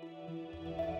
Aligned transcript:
Música 0.00 0.91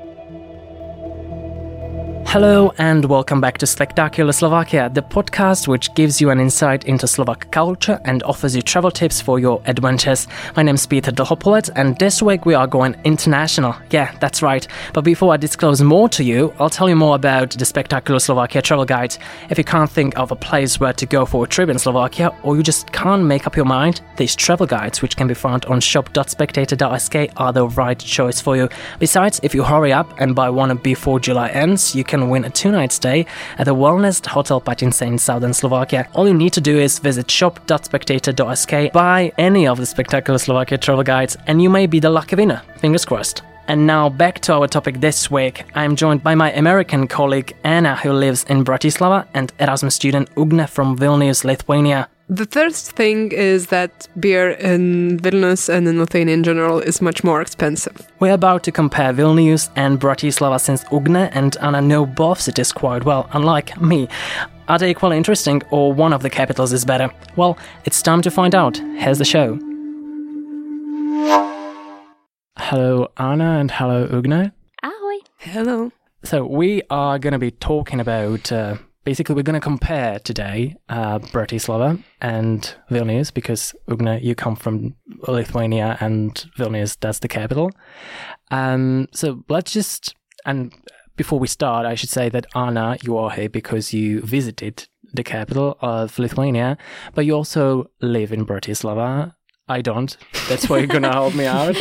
Hello 2.33 2.73
and 2.79 3.05
welcome 3.05 3.43
back 3.43 3.59
to 3.59 3.67
Spectacular 3.67 4.33
Slovakia, 4.33 4.89
the 4.89 5.03
podcast 5.03 5.69
which 5.69 5.95
gives 5.95 6.19
you 6.19 6.31
an 6.31 6.41
insight 6.41 6.85
into 6.85 7.07
Slovak 7.07 7.51
culture 7.51 8.01
and 8.07 8.23
offers 8.23 8.57
you 8.57 8.63
travel 8.63 8.91
tips 8.91 9.21
for 9.21 9.39
your 9.39 9.61
adventures. 9.67 10.27
My 10.57 10.63
name 10.63 10.77
is 10.77 10.87
Peter 10.87 11.13
Dlhopolec 11.13 11.69
and 11.77 11.95
this 11.99 12.23
week 12.23 12.47
we 12.47 12.55
are 12.55 12.67
going 12.67 12.97
international. 13.05 13.77
Yeah, 13.91 14.17
that's 14.19 14.41
right. 14.41 14.67
But 14.95 15.03
before 15.05 15.35
I 15.35 15.37
disclose 15.37 15.83
more 15.83 16.09
to 16.09 16.25
you, 16.25 16.55
I'll 16.59 16.71
tell 16.71 16.89
you 16.89 16.97
more 16.97 17.17
about 17.17 17.51
the 17.51 17.67
Spectacular 17.67 18.19
Slovakia 18.19 18.63
travel 18.63 18.87
guide. 18.87 19.15
If 19.51 19.59
you 19.59 19.65
can't 19.65 19.91
think 19.91 20.19
of 20.19 20.33
a 20.33 20.37
place 20.37 20.81
where 20.81 20.95
to 20.95 21.05
go 21.05 21.27
for 21.27 21.45
a 21.45 21.47
trip 21.47 21.69
in 21.69 21.79
Slovakia 21.79 22.35
or 22.45 22.57
you 22.57 22.63
just 22.63 22.91
can't 22.93 23.25
make 23.25 23.47
up 23.47 23.57
your 23.57 23.67
mind, 23.67 24.01
these 24.17 24.35
travel 24.35 24.67
guides, 24.67 25.03
which 25.03 25.19
can 25.19 25.29
be 25.29 25.35
found 25.35 25.67
on 25.67 25.81
shop.spectator.sk, 25.81 27.15
are 27.37 27.53
the 27.53 27.69
right 27.69 27.99
choice 27.99 28.41
for 28.41 28.57
you. 28.57 28.71
Besides, 28.99 29.39
if 29.43 29.55
you 29.55 29.63
hurry 29.63 29.93
up 29.93 30.19
and 30.19 30.35
buy 30.35 30.49
one 30.49 30.75
before 30.79 31.21
July 31.21 31.51
ends, 31.51 31.95
you 31.95 32.05
can 32.05 32.22
win 32.27 32.45
a 32.45 32.51
two 32.51 32.71
night 32.71 32.93
stay 32.93 33.27
at 33.59 33.65
the 33.65 33.75
Wellness 33.75 34.25
Hotel 34.27 34.61
Patince 34.61 35.03
in 35.03 35.19
southern 35.19 35.53
Slovakia. 35.53 36.09
All 36.15 36.27
you 36.27 36.35
need 36.35 36.53
to 36.53 36.61
do 36.61 36.79
is 36.79 36.99
visit 36.99 37.31
shop.spectator.sk, 37.31 38.93
buy 38.93 39.33
any 39.39 39.67
of 39.67 39.79
the 39.79 39.87
spectacular 39.87 40.39
Slovakia 40.39 40.79
travel 40.79 41.05
guides, 41.05 41.37
and 41.47 41.63
you 41.63 41.71
may 41.71 41.87
be 41.87 42.01
the 42.01 42.11
lucky 42.11 42.37
winner. 42.37 42.63
Fingers 42.79 43.05
crossed. 43.05 43.43
And 43.69 43.87
now 43.87 44.09
back 44.09 44.41
to 44.41 44.55
our 44.55 44.67
topic 44.67 45.01
this 45.01 45.31
week. 45.31 45.65
I'm 45.75 45.95
joined 45.95 46.23
by 46.23 46.35
my 46.35 46.53
American 46.53 47.07
colleague 47.07 47.55
Anna, 47.65 47.97
who 47.97 48.13
lives 48.13 48.45
in 48.45 48.65
Bratislava, 48.65 49.27
and 49.35 49.53
Erasmus 49.61 49.95
student 49.95 50.35
Ugne 50.35 50.69
from 50.69 50.99
Vilnius, 50.99 51.45
Lithuania. 51.45 52.09
The 52.33 52.47
first 52.47 52.93
thing 52.93 53.31
is 53.31 53.67
that 53.67 54.09
beer 54.19 54.53
in 54.53 55.19
Vilnius 55.19 55.69
and 55.69 55.87
in 55.87 55.99
Lithuania 55.99 56.33
in 56.33 56.43
general 56.43 56.79
is 56.79 57.03
much 57.03 57.23
more 57.23 57.43
expensive. 57.43 58.11
We're 58.21 58.33
about 58.33 58.63
to 58.63 58.73
compare 58.73 59.13
Vilnius 59.13 59.69
and 59.77 60.01
Bratislava 60.01 60.59
since 60.59 60.83
Ugne 60.85 61.29
and 61.35 61.59
Anna 61.59 61.83
know 61.83 62.07
both 62.07 62.41
cities 62.41 62.73
quite 62.73 63.05
well, 63.05 63.29
unlike 63.35 63.79
me. 63.83 64.09
Are 64.67 64.79
they 64.79 64.89
equally 64.89 65.19
interesting 65.19 65.61
or 65.71 65.93
one 65.93 66.15
of 66.15 66.23
the 66.23 66.31
capitals 66.31 66.73
is 66.73 66.87
better? 66.87 67.11
Well, 67.37 67.59
it's 67.85 68.01
time 68.01 68.23
to 68.23 68.31
find 68.31 68.55
out. 68.55 68.79
Here's 68.97 69.19
the 69.19 69.27
show. 69.27 69.59
Hello, 72.57 73.09
Anna, 73.19 73.59
and 73.59 73.71
hello, 73.71 74.07
Ugne. 74.07 74.53
Ahoy. 74.83 75.19
Hello. 75.37 75.93
So, 76.23 76.47
we 76.47 76.81
are 76.89 77.19
going 77.19 77.35
to 77.35 77.39
be 77.39 77.51
talking 77.51 78.01
about 78.01 78.51
uh, 78.51 78.77
basically, 79.05 79.35
we're 79.35 79.43
going 79.43 79.61
to 79.61 79.61
compare 79.61 80.19
today 80.19 80.77
uh, 80.89 81.19
Bratislava 81.19 82.03
and 82.21 82.75
Vilnius 82.91 83.33
because 83.33 83.75
Ugne, 83.89 84.23
you 84.23 84.35
come 84.35 84.57
from 84.57 84.95
Lithuania 85.29 85.97
and 86.01 86.35
Vilnius, 86.59 86.97
that's 86.99 87.19
the 87.19 87.29
capital. 87.29 87.71
Um, 88.51 89.09
so 89.13 89.45
let's 89.49 89.73
just, 89.73 90.15
and 90.45 90.73
before 91.17 91.39
we 91.39 91.49
start, 91.49 91.87
I 91.87 91.95
should 91.95 92.11
say 92.11 92.29
that 92.29 92.47
Anna, 92.55 92.97
you 93.03 93.17
are 93.17 93.31
here 93.31 93.49
because 93.49 93.93
you 93.93 94.21
visited 94.21 94.89
the 95.13 95.23
capital 95.23 95.77
of 95.81 96.19
Lithuania, 96.19 96.79
but 97.15 97.27
you 97.27 97.35
also 97.35 97.91
live 98.01 98.33
in 98.33 98.47
Bratislava. 98.47 99.35
I 99.69 99.81
don't. 99.81 100.17
That's 100.49 100.69
why 100.69 100.79
you're 100.79 100.87
gonna 100.87 101.13
help 101.21 101.35
me 101.35 101.47
out. 101.47 101.77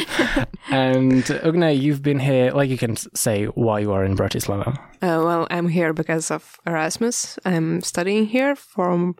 And 0.70 1.24
Ugne, 1.24 1.78
you've 1.80 2.02
been 2.02 2.20
here. 2.20 2.52
Like 2.52 2.70
you 2.70 2.78
can 2.78 2.96
say 2.96 3.46
why 3.46 3.80
you 3.80 3.92
are 3.92 4.06
in 4.06 4.16
Bratislava. 4.16 4.78
Uh, 5.02 5.22
well, 5.26 5.48
I'm 5.50 5.68
here 5.70 5.94
because 5.94 6.32
of 6.32 6.58
Erasmus. 6.66 7.40
I'm 7.44 7.82
studying 7.82 8.28
here 8.28 8.56
for 8.56 9.14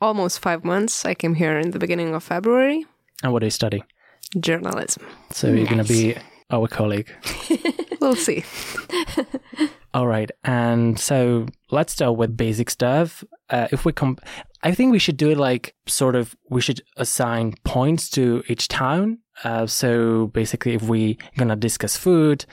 almost 0.00 0.40
five 0.40 0.64
months. 0.64 1.04
I 1.04 1.14
came 1.14 1.34
here 1.34 1.58
in 1.58 1.70
the 1.70 1.78
beginning 1.78 2.14
of 2.14 2.22
February. 2.22 2.84
And 3.22 3.32
what 3.32 3.40
do 3.40 3.46
you 3.46 3.50
study? 3.50 3.82
Journalism. 4.38 5.06
So 5.30 5.48
you're 5.48 5.66
gonna 5.66 5.84
be 5.84 6.16
our 6.50 6.68
colleague. 6.68 7.10
We'll 8.00 8.16
see. 8.16 8.44
All 9.94 10.06
right, 10.06 10.30
and 10.42 10.98
so 11.00 11.46
let's 11.70 11.94
start 11.94 12.18
with 12.18 12.36
basic 12.36 12.68
stuff. 12.68 13.24
Uh, 13.48 13.68
if 13.72 13.86
we 13.86 13.92
comp, 13.92 14.20
I 14.64 14.72
think 14.72 14.92
we 14.92 14.98
should 14.98 15.18
do 15.18 15.30
it 15.30 15.36
like 15.36 15.74
sort 15.86 16.16
of. 16.16 16.34
We 16.48 16.62
should 16.62 16.80
assign 16.96 17.54
points 17.64 18.08
to 18.10 18.42
each 18.48 18.66
town. 18.68 19.18
Uh, 19.44 19.66
so 19.66 20.28
basically, 20.28 20.72
if 20.72 20.82
we're 20.82 21.16
gonna 21.36 21.54
discuss 21.54 21.98
food, 21.98 22.46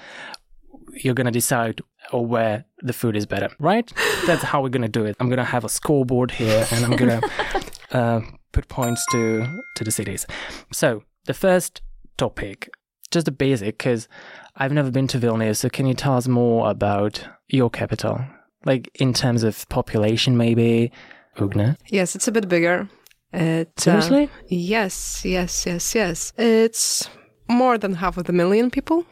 you're 0.94 1.14
gonna 1.14 1.32
decide 1.32 1.82
or 2.12 2.26
where 2.26 2.66
the 2.82 2.92
food 2.92 3.16
is 3.16 3.26
better, 3.26 3.50
right? 3.60 3.90
That's 4.28 4.44
how 4.44 4.62
we're 4.62 4.70
gonna 4.70 4.90
do 4.90 5.06
it. 5.06 5.16
I'm 5.22 5.30
gonna 5.30 5.46
have 5.46 5.64
a 5.64 5.70
scoreboard 5.70 6.32
here, 6.32 6.68
and 6.72 6.84
I'm 6.84 6.98
gonna 6.98 7.22
uh, 7.92 8.22
put 8.52 8.68
points 8.68 9.06
to 9.12 9.62
to 9.78 9.84
the 9.86 9.92
cities. 9.92 10.28
So 10.74 11.04
the 11.26 11.34
first 11.34 11.82
topic, 12.18 12.70
just 13.12 13.26
the 13.26 13.32
basic, 13.32 13.78
because 13.78 14.10
I've 14.58 14.74
never 14.74 14.92
been 14.92 15.08
to 15.08 15.18
Vilnius. 15.18 15.58
So 15.58 15.70
can 15.70 15.86
you 15.86 15.94
tell 15.94 16.18
us 16.18 16.28
more 16.28 16.70
about 16.70 17.26
your 17.48 17.70
capital, 17.70 18.20
like 18.66 18.90
in 18.96 19.14
terms 19.14 19.44
of 19.44 19.68
population, 19.70 20.36
maybe? 20.36 20.92
Ugne. 21.38 21.76
Yes, 21.90 22.16
it's 22.16 22.28
a 22.28 22.32
bit 22.32 22.48
bigger. 22.48 22.90
It, 23.34 23.70
uh, 23.78 23.82
Seriously? 23.82 24.30
yes, 24.48 25.24
yes, 25.24 25.66
yes, 25.66 25.96
yes. 25.96 26.34
It's 26.38 27.10
more 27.48 27.78
than 27.78 27.96
half 27.96 28.18
of 28.18 28.26
the 28.26 28.34
million 28.34 28.70
people. 28.70 29.06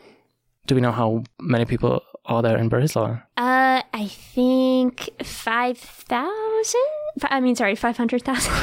Do 0.68 0.75
we 0.75 0.81
know 0.81 0.91
how 0.91 1.24
many 1.40 1.66
people 1.66 2.02
are 2.25 2.41
there 2.41 2.58
in 2.58 2.69
Bratislava? 2.69 3.24
Uh, 3.38 3.81
I 3.94 4.08
think 4.08 5.09
5,000? 5.24 6.29
I 7.24 7.40
mean, 7.40 7.56
sorry, 7.56 7.75
500,000. 7.75 8.53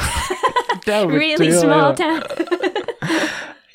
really 1.07 1.51
small 1.51 1.93
town. 1.93 2.23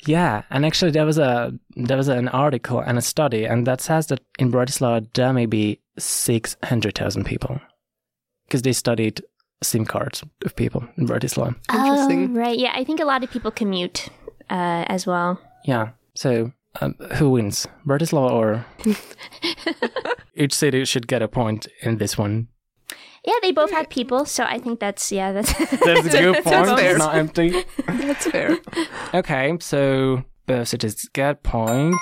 Yeah, 0.05 0.43
and 0.49 0.65
actually 0.65 0.91
there 0.91 1.05
was 1.05 1.17
a 1.17 1.53
there 1.75 1.97
was 1.97 2.07
an 2.07 2.27
article 2.27 2.79
and 2.79 2.97
a 2.97 3.01
study, 3.01 3.45
and 3.45 3.65
that 3.67 3.81
says 3.81 4.07
that 4.07 4.19
in 4.37 4.51
Bratislava 4.51 5.07
there 5.13 5.31
may 5.31 5.45
be 5.45 5.79
six 5.97 6.57
hundred 6.63 6.95
thousand 6.95 7.25
people 7.25 7.59
because 8.45 8.63
they 8.63 8.73
studied 8.73 9.21
SIM 9.63 9.85
cards 9.85 10.23
of 10.45 10.55
people 10.55 10.87
in 10.97 11.07
Bratislava. 11.07 11.55
Interesting. 11.73 12.37
Oh, 12.37 12.39
right. 12.39 12.57
Yeah, 12.57 12.71
I 12.75 12.83
think 12.83 12.99
a 12.99 13.05
lot 13.05 13.23
of 13.23 13.31
people 13.31 13.51
commute 13.51 14.09
uh, 14.49 14.85
as 14.87 15.05
well. 15.07 15.39
Yeah. 15.65 15.89
So 16.15 16.51
um, 16.81 16.95
who 17.15 17.31
wins, 17.31 17.67
Bratislava 17.87 18.31
or 18.31 18.65
each 20.35 20.53
city 20.53 20.85
should 20.85 21.07
get 21.07 21.21
a 21.21 21.27
point 21.27 21.67
in 21.81 21.97
this 21.97 22.17
one? 22.17 22.47
Yeah, 23.25 23.35
they 23.41 23.53
both 23.53 23.71
have 23.71 23.87
people, 23.89 24.25
so 24.25 24.43
I 24.43 24.59
think 24.59 24.79
that's 24.81 25.09
yeah, 25.11 25.31
that's 25.31 25.53
That's 25.57 26.07
a 26.07 26.09
good 26.09 26.35
That's 26.43 26.67
point. 26.67 26.79
fair. 26.79 26.89
It's 26.91 26.99
not 26.99 27.15
empty. 27.15 27.63
That's 27.87 28.27
fair. 28.27 28.57
Okay, 29.13 29.57
so 29.61 30.23
both 30.45 30.67
cities 30.67 31.07
get 31.13 31.41
point. 31.43 31.95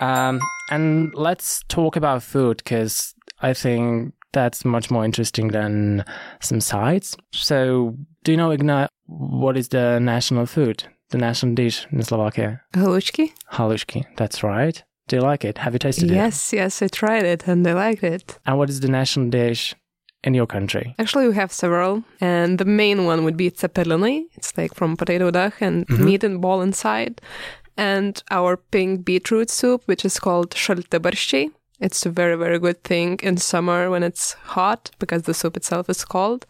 Um, 0.00 0.40
and 0.70 1.12
let's 1.14 1.64
talk 1.68 1.96
about 1.96 2.22
food 2.22 2.58
because 2.58 3.12
I 3.40 3.54
think 3.54 4.14
that's 4.32 4.64
much 4.64 4.90
more 4.90 5.04
interesting 5.04 5.48
than 5.48 6.04
some 6.40 6.60
sides. 6.60 7.16
So, 7.32 7.96
do 8.24 8.32
you 8.32 8.36
know, 8.36 8.50
Igna, 8.50 8.88
what 9.06 9.56
is 9.56 9.68
the 9.68 9.98
national 10.00 10.46
food, 10.46 10.84
the 11.10 11.18
national 11.18 11.54
dish 11.54 11.86
in 11.90 12.02
Slovakia? 12.02 12.60
Halushki? 12.74 13.32
Halushki. 13.52 14.04
That's 14.16 14.42
right. 14.42 14.82
Do 15.08 15.16
you 15.16 15.22
like 15.22 15.44
it? 15.44 15.58
Have 15.58 15.72
you 15.74 15.78
tasted 15.78 16.10
it? 16.10 16.14
Yes, 16.14 16.52
yes, 16.52 16.80
I 16.80 16.88
tried 16.88 17.24
it 17.24 17.46
and 17.46 17.66
I 17.66 17.72
liked 17.74 18.04
it. 18.04 18.38
And 18.46 18.58
what 18.58 18.70
is 18.70 18.80
the 18.80 18.88
national 18.88 19.30
dish 19.30 19.74
in 20.24 20.34
your 20.34 20.46
country? 20.46 20.94
Actually, 20.98 21.28
we 21.28 21.34
have 21.34 21.52
several, 21.52 22.04
and 22.20 22.58
the 22.58 22.64
main 22.64 23.04
one 23.04 23.24
would 23.24 23.36
be 23.36 23.50
cepelinai. 23.50 24.24
It's 24.34 24.56
like 24.56 24.74
from 24.74 24.96
potato 24.96 25.30
duck 25.30 25.60
and 25.60 25.86
mm-hmm. 25.86 26.04
meat 26.04 26.24
and 26.24 26.40
ball 26.40 26.62
inside. 26.62 27.20
And 27.76 28.22
our 28.30 28.56
pink 28.56 29.04
beetroot 29.04 29.50
soup, 29.50 29.82
which 29.86 30.04
is 30.04 30.20
called 30.20 30.50
šaltibarščiai. 30.50 31.50
It's 31.82 32.06
a 32.06 32.10
very, 32.10 32.36
very 32.36 32.60
good 32.60 32.80
thing 32.84 33.18
in 33.24 33.36
summer 33.38 33.90
when 33.90 34.04
it's 34.04 34.34
hot 34.56 34.92
because 35.00 35.22
the 35.22 35.34
soup 35.34 35.56
itself 35.56 35.90
is 35.90 36.04
cold. 36.04 36.46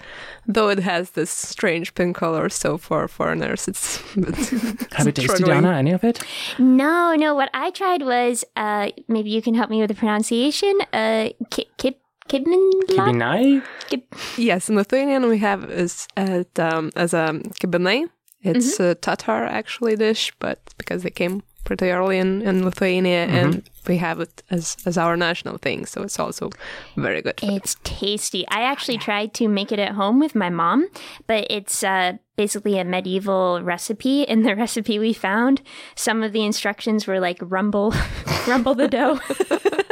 Though 0.47 0.69
it 0.69 0.81
has 0.81 1.13
this 1.13 1.31
strange 1.31 1.95
pink 1.95 2.15
color, 2.17 2.51
so 2.51 2.77
for 2.77 3.09
foreigners, 3.09 3.67
it's. 3.67 3.97
Have 4.97 5.07
you 5.07 5.13
tasted, 5.13 5.37
struggling. 5.37 5.65
Anna, 5.65 5.79
any 5.79 5.93
of 5.93 6.05
it? 6.05 6.23
no, 6.59 7.15
no. 7.15 7.35
What 7.35 7.49
I 7.55 7.71
tried 7.71 8.03
was 8.03 8.45
uh, 8.57 8.91
maybe 9.09 9.31
you 9.31 9.41
can 9.41 9.55
help 9.55 9.71
me 9.71 9.81
with 9.81 9.89
the 9.89 9.97
pronunciation. 9.97 10.75
Uh, 10.93 11.31
kip 11.51 11.69
kip. 11.79 11.99
Kibinai? 12.29 13.63
Kib- 13.89 14.15
Yes, 14.39 14.69
in 14.69 14.77
Lithuanian 14.77 15.29
we 15.29 15.39
have 15.39 15.71
is 15.71 16.07
at, 16.17 16.59
um, 16.59 16.91
as 16.95 17.13
a 17.13 17.41
kibinai. 17.61 18.09
It's 18.43 18.81
a 18.81 18.95
Tatar 18.95 19.45
actually 19.45 19.97
dish, 19.97 20.33
but 20.39 20.59
because 20.79 21.03
they 21.03 21.11
came 21.11 21.43
pretty 21.65 21.91
early 21.91 22.19
in, 22.19 22.43
in 22.43 22.65
Lithuania, 22.65 23.27
and 23.27 23.69
we 23.87 23.97
have 23.99 24.21
it 24.21 24.43
as 24.51 24.77
as 24.87 24.99
our 24.99 25.17
national 25.17 25.59
thing, 25.59 25.87
so 25.87 26.03
it's 26.03 26.19
also 26.19 26.51
very 26.97 27.23
good. 27.23 27.39
It's 27.43 27.77
tasty. 27.85 28.47
I 28.49 28.63
actually 28.63 28.99
tried 28.99 29.35
to 29.35 29.49
make 29.49 29.73
it 29.73 29.79
at 29.79 29.93
home 29.93 30.19
with 30.21 30.35
my 30.35 30.51
mom, 30.51 30.89
but 31.27 31.47
it's 31.51 31.83
uh, 31.83 32.15
basically 32.37 32.79
a 32.79 32.85
medieval 32.85 33.63
recipe. 33.63 34.23
In 34.23 34.43
the 34.43 34.57
recipe 34.65 34.99
we 34.99 35.13
found, 35.13 35.63
some 35.95 36.23
of 36.23 36.33
the 36.33 36.45
instructions 36.45 37.07
were 37.07 37.21
like 37.21 37.39
rumble, 37.41 37.95
rumble 38.47 38.75
the 38.75 38.89
dough. 38.89 39.21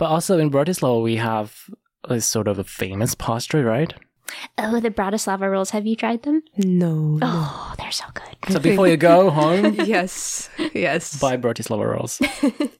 But 0.00 0.06
also 0.06 0.38
in 0.38 0.50
Bratislava, 0.50 1.02
we 1.02 1.16
have 1.16 1.68
a 2.04 2.22
sort 2.22 2.48
of 2.48 2.58
a 2.58 2.64
famous 2.64 3.14
pastry, 3.14 3.62
right? 3.62 3.92
Oh, 4.58 4.80
the 4.80 4.90
Bratislava 4.90 5.50
rolls. 5.50 5.70
Have 5.70 5.86
you 5.86 5.96
tried 5.96 6.22
them? 6.22 6.42
No. 6.56 7.18
Oh, 7.22 7.74
they're 7.78 7.90
so 7.90 8.04
good. 8.14 8.52
So 8.52 8.58
before 8.60 8.88
you 8.88 8.96
go 8.96 9.30
home, 9.30 9.74
yes. 9.84 10.48
Yes. 10.74 11.18
buy 11.20 11.36
Bratislava 11.36 11.86
rolls. 11.94 12.20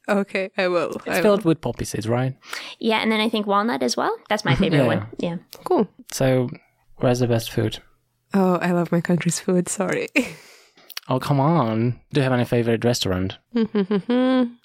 Okay, 0.08 0.50
I 0.58 0.66
will. 0.66 0.90
It's 0.90 1.06
I 1.06 1.14
will. 1.16 1.22
filled 1.22 1.44
with 1.44 1.60
poppy 1.60 1.84
seeds, 1.84 2.08
right? 2.08 2.34
Yeah, 2.80 2.98
and 2.98 3.12
then 3.12 3.20
I 3.20 3.28
think 3.28 3.46
walnut 3.46 3.80
as 3.82 3.96
well. 3.96 4.16
That's 4.28 4.44
my 4.44 4.56
favorite 4.56 4.78
Yeah. 4.80 4.86
one. 4.86 5.06
Yeah. 5.18 5.36
Cool. 5.64 5.86
So 6.10 6.50
where's 6.96 7.20
the 7.20 7.28
best 7.28 7.52
food? 7.52 7.78
Oh, 8.34 8.56
I 8.56 8.72
love 8.72 8.90
my 8.90 9.00
country's 9.00 9.38
food. 9.38 9.68
Sorry. 9.68 10.08
Oh, 11.08 11.20
come 11.20 11.38
on. 11.38 12.00
Do 12.12 12.20
you 12.20 12.24
have 12.24 12.32
any 12.32 12.44
favorite 12.44 12.84
restaurant? 12.84 13.38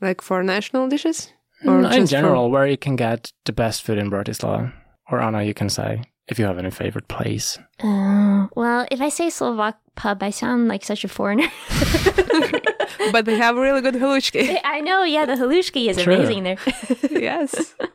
like 0.01 0.21
for 0.21 0.43
national 0.43 0.87
dishes? 0.89 1.31
Mm, 1.63 1.77
in 1.77 1.83
just 1.83 1.99
for- 1.99 2.07
general, 2.07 2.49
where 2.49 2.67
you 2.67 2.77
can 2.77 2.95
get 2.95 3.31
the 3.45 3.53
best 3.53 3.83
food 3.83 3.97
in 3.97 4.09
Bratislava? 4.09 4.73
Or 5.11 5.21
Anna, 5.21 5.43
you 5.43 5.53
can 5.53 5.69
say, 5.69 6.01
if 6.27 6.39
you 6.39 6.45
have 6.45 6.57
any 6.57 6.71
favorite 6.71 7.07
place. 7.07 7.57
Uh, 7.83 8.47
well, 8.55 8.85
if 8.91 9.01
I 9.01 9.09
say 9.09 9.29
Slovak 9.29 9.77
pub, 9.95 10.23
I 10.23 10.29
sound 10.31 10.67
like 10.67 10.83
such 10.83 11.03
a 11.03 11.07
foreigner. 11.07 11.47
but 13.11 13.25
they 13.25 13.37
have 13.37 13.55
really 13.55 13.81
good 13.81 13.95
halushki. 13.95 14.57
I 14.63 14.81
know, 14.81 15.03
yeah, 15.03 15.25
the 15.25 15.35
halushki 15.35 15.87
is 15.89 15.97
True. 15.97 16.15
amazing 16.15 16.43
there. 16.43 16.57
yes. 17.11 17.75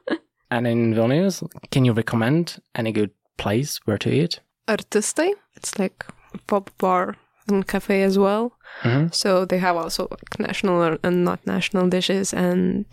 And 0.53 0.67
in 0.67 0.95
Vilnius, 0.95 1.47
can 1.71 1.85
you 1.85 1.93
recommend 1.93 2.59
any 2.75 2.91
good 2.91 3.13
place 3.39 3.79
where 3.85 3.99
to 3.99 4.11
eat? 4.11 4.41
Artistai. 4.67 5.31
It's 5.55 5.79
like 5.79 6.05
a 6.35 6.39
pop 6.49 6.71
bar 6.77 7.15
and 7.47 7.65
cafe 7.69 8.03
as 8.03 8.19
well. 8.19 8.59
Mhm. 8.83 9.15
So 9.15 9.45
they 9.45 9.59
have 9.59 9.77
also 9.77 10.09
like 10.11 10.41
national 10.41 10.99
and 11.05 11.25
not 11.25 11.39
national 11.47 11.89
dishes. 11.89 12.35
And 12.35 12.85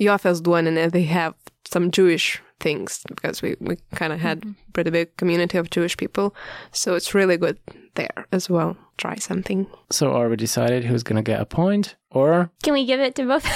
Jofes 0.00 0.40
Duonine, 0.40 0.90
they 0.90 1.02
have 1.02 1.34
some 1.70 1.90
Jewish 1.90 2.40
things 2.60 3.02
because 3.08 3.42
we, 3.42 3.56
we 3.60 3.76
kind 3.94 4.12
of 4.12 4.20
had 4.20 4.40
mm-hmm. 4.40 4.52
pretty 4.72 4.90
big 4.90 5.16
community 5.16 5.58
of 5.58 5.70
Jewish 5.70 5.96
people. 5.96 6.34
So 6.72 6.94
it's 6.94 7.14
really 7.14 7.36
good 7.36 7.58
there 7.94 8.26
as 8.32 8.50
well. 8.50 8.76
Try 8.96 9.16
something. 9.16 9.66
So 9.90 10.12
are 10.12 10.28
we 10.28 10.36
decided 10.36 10.84
who's 10.84 11.02
going 11.02 11.16
to 11.16 11.22
get 11.22 11.40
a 11.40 11.46
point? 11.46 11.96
Or 12.10 12.50
Can 12.62 12.74
we 12.74 12.84
give 12.84 13.00
it 13.00 13.14
to 13.16 13.26
both? 13.26 13.44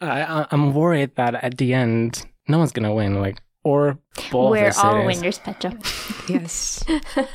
I, 0.00 0.22
I- 0.22 0.46
I'm 0.50 0.74
worried 0.74 1.14
that 1.16 1.34
at 1.34 1.58
the 1.58 1.74
end, 1.74 2.24
no 2.48 2.58
one's 2.58 2.72
going 2.72 2.88
to 2.88 2.94
win. 2.94 3.20
Like, 3.20 3.42
or 3.64 3.98
both 4.30 4.50
We're 4.50 4.68
of 4.68 4.78
all 4.78 5.06
winners, 5.06 5.38
Petra. 5.38 5.78
Yes. 6.28 6.84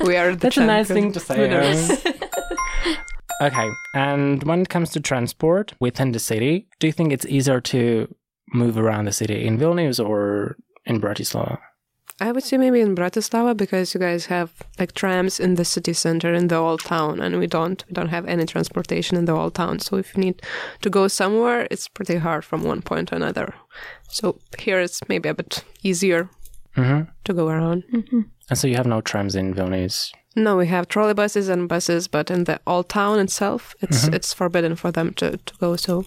we 0.00 0.16
are 0.16 0.32
the 0.32 0.36
That's 0.36 0.56
a 0.58 0.66
nice 0.66 0.88
thing 0.88 1.12
to 1.12 1.20
say. 1.20 1.48
winners. 3.40 3.52
huh? 3.54 3.62
okay. 3.62 3.70
And 3.94 4.42
when 4.44 4.60
it 4.62 4.68
comes 4.68 4.90
to 4.90 5.00
transport 5.00 5.74
within 5.80 6.12
the 6.12 6.18
city, 6.18 6.68
do 6.78 6.86
you 6.86 6.92
think 6.92 7.12
it's 7.12 7.26
easier 7.26 7.60
to 7.60 8.14
move 8.52 8.78
around 8.78 9.04
the 9.04 9.12
city 9.12 9.46
in 9.46 9.58
Vilnius 9.58 10.04
or 10.04 10.56
in 10.86 11.00
Bratislava? 11.00 11.58
I 12.20 12.32
would 12.32 12.42
say 12.42 12.56
maybe 12.56 12.80
in 12.80 12.96
Bratislava 12.96 13.56
because 13.56 13.94
you 13.94 14.00
guys 14.00 14.26
have 14.26 14.52
like 14.78 14.92
trams 14.92 15.38
in 15.38 15.54
the 15.54 15.64
city 15.64 15.92
center 15.92 16.34
in 16.34 16.48
the 16.48 16.56
old 16.56 16.80
town, 16.80 17.20
and 17.20 17.38
we 17.38 17.46
don't. 17.46 17.84
We 17.86 17.92
don't 17.92 18.08
have 18.08 18.26
any 18.26 18.44
transportation 18.44 19.16
in 19.16 19.26
the 19.26 19.32
old 19.32 19.54
town. 19.54 19.78
So 19.78 19.96
if 19.98 20.16
you 20.16 20.24
need 20.24 20.42
to 20.80 20.90
go 20.90 21.06
somewhere, 21.06 21.68
it's 21.70 21.86
pretty 21.86 22.16
hard 22.16 22.44
from 22.44 22.64
one 22.64 22.82
point 22.82 23.08
to 23.08 23.14
another. 23.14 23.54
So 24.08 24.40
here 24.58 24.80
it's 24.80 25.00
maybe 25.08 25.28
a 25.28 25.34
bit 25.34 25.64
easier 25.84 26.28
hmm 26.74 27.02
to 27.24 27.34
go 27.34 27.48
around. 27.48 27.84
And 28.50 28.58
so 28.58 28.66
you 28.66 28.74
have 28.76 28.86
no 28.86 29.00
trams 29.00 29.36
in 29.36 29.54
Vilnius. 29.54 30.10
No, 30.36 30.56
we 30.56 30.66
have 30.66 30.88
trolley 30.88 31.14
buses 31.14 31.48
and 31.48 31.68
buses, 31.68 32.08
but 32.08 32.30
in 32.30 32.44
the 32.44 32.60
old 32.66 32.88
town 32.88 33.18
itself, 33.18 33.74
it's 33.80 34.06
it's 34.08 34.32
forbidden 34.32 34.76
for 34.76 34.92
them 34.92 35.12
to, 35.14 35.36
to 35.36 35.54
go. 35.58 35.76
So 35.76 36.04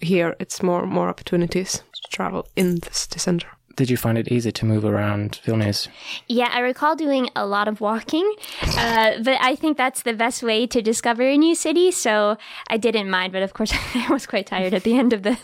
here 0.00 0.34
it's 0.40 0.62
more 0.62 0.86
more 0.86 1.08
opportunities 1.08 1.82
to 2.02 2.10
travel 2.10 2.48
in 2.56 2.76
the 2.76 2.92
city 2.92 3.18
center. 3.18 3.48
Did 3.76 3.90
you 3.90 3.96
find 3.96 4.18
it 4.18 4.26
easy 4.32 4.50
to 4.50 4.66
move 4.66 4.84
around 4.84 5.40
Vilnius? 5.46 5.86
Yeah, 6.26 6.50
I 6.52 6.58
recall 6.58 6.96
doing 6.96 7.30
a 7.36 7.46
lot 7.46 7.68
of 7.68 7.80
walking, 7.80 8.28
uh, 8.76 9.22
but 9.22 9.38
I 9.40 9.54
think 9.54 9.76
that's 9.76 10.02
the 10.02 10.14
best 10.14 10.42
way 10.42 10.66
to 10.66 10.82
discover 10.82 11.22
a 11.22 11.36
new 11.36 11.54
city. 11.54 11.92
So 11.92 12.36
I 12.68 12.76
didn't 12.76 13.08
mind, 13.08 13.32
but 13.32 13.44
of 13.44 13.54
course 13.54 13.72
I 13.94 14.08
was 14.10 14.26
quite 14.26 14.48
tired 14.48 14.74
at 14.74 14.82
the 14.82 14.98
end 14.98 15.12
of 15.12 15.22
the 15.22 15.38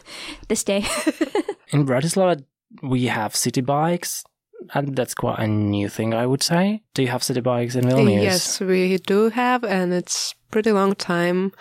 this 0.49 0.65
day. 0.65 0.79
In 1.69 1.87
Bratislava, 1.87 2.45
we 2.83 3.07
have 3.07 3.37
city 3.37 3.61
bikes, 3.61 4.25
and 4.73 4.97
that's 4.97 5.15
quite 5.15 5.39
a 5.39 5.47
new 5.47 5.89
thing, 5.89 6.15
I 6.15 6.27
would 6.27 6.43
say. 6.43 6.83
Do 6.95 7.03
you 7.03 7.09
have 7.09 7.23
city 7.23 7.41
bikes 7.41 7.75
in 7.75 7.85
Vilnius? 7.85 8.23
Yes, 8.23 8.61
we 8.61 8.97
do 8.99 9.29
have, 9.31 9.65
and 9.65 9.93
it's 9.93 10.35
pretty 10.51 10.73
long 10.73 10.95
time. 10.95 11.53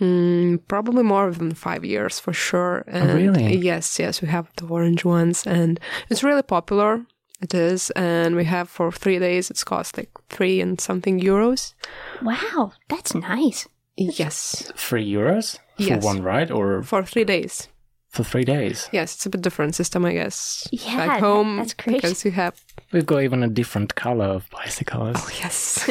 Mm, 0.00 0.60
probably 0.68 1.02
more 1.02 1.30
than 1.30 1.54
five 1.54 1.84
years 1.84 2.18
for 2.20 2.32
sure. 2.32 2.84
And 2.86 3.12
really? 3.14 3.56
Yes, 3.56 3.98
yes, 3.98 4.20
we 4.20 4.28
have 4.28 4.48
the 4.56 4.66
orange 4.66 5.04
ones, 5.04 5.46
and 5.46 5.80
it's 6.10 6.22
really 6.22 6.42
popular. 6.42 7.04
It 7.40 7.54
is, 7.54 7.90
and 7.90 8.34
we 8.36 8.44
have 8.44 8.68
for 8.68 8.90
three 8.92 9.18
days. 9.18 9.50
It's 9.50 9.64
cost 9.64 9.96
like 9.96 10.10
three 10.30 10.60
and 10.60 10.80
something 10.80 11.20
euros. 11.20 11.74
wow, 12.22 12.72
that's 12.88 13.14
nice. 13.14 13.68
Yes, 13.98 14.70
Three 14.76 15.10
euros 15.10 15.56
for 15.76 15.82
Yes. 15.82 16.04
one 16.04 16.22
ride, 16.22 16.50
or 16.50 16.82
for 16.82 17.02
three 17.02 17.24
days. 17.24 17.68
For 18.16 18.24
three 18.24 18.44
days? 18.44 18.88
Yes, 18.92 19.14
it's 19.14 19.26
a 19.26 19.30
bit 19.30 19.42
different 19.42 19.74
system, 19.74 20.04
I 20.04 20.12
guess. 20.12 20.66
Yeah, 20.72 21.06
Back 21.06 21.20
home, 21.20 21.56
that's 21.58 21.74
great. 21.74 21.96
because 22.02 22.24
you 22.24 22.30
have. 22.32 22.60
We've 22.92 23.06
got 23.06 23.22
even 23.22 23.42
a 23.42 23.48
different 23.48 23.94
color 23.94 24.24
of 24.26 24.48
bicycles. 24.50 25.16
Oh 25.18 25.30
yes. 25.38 25.86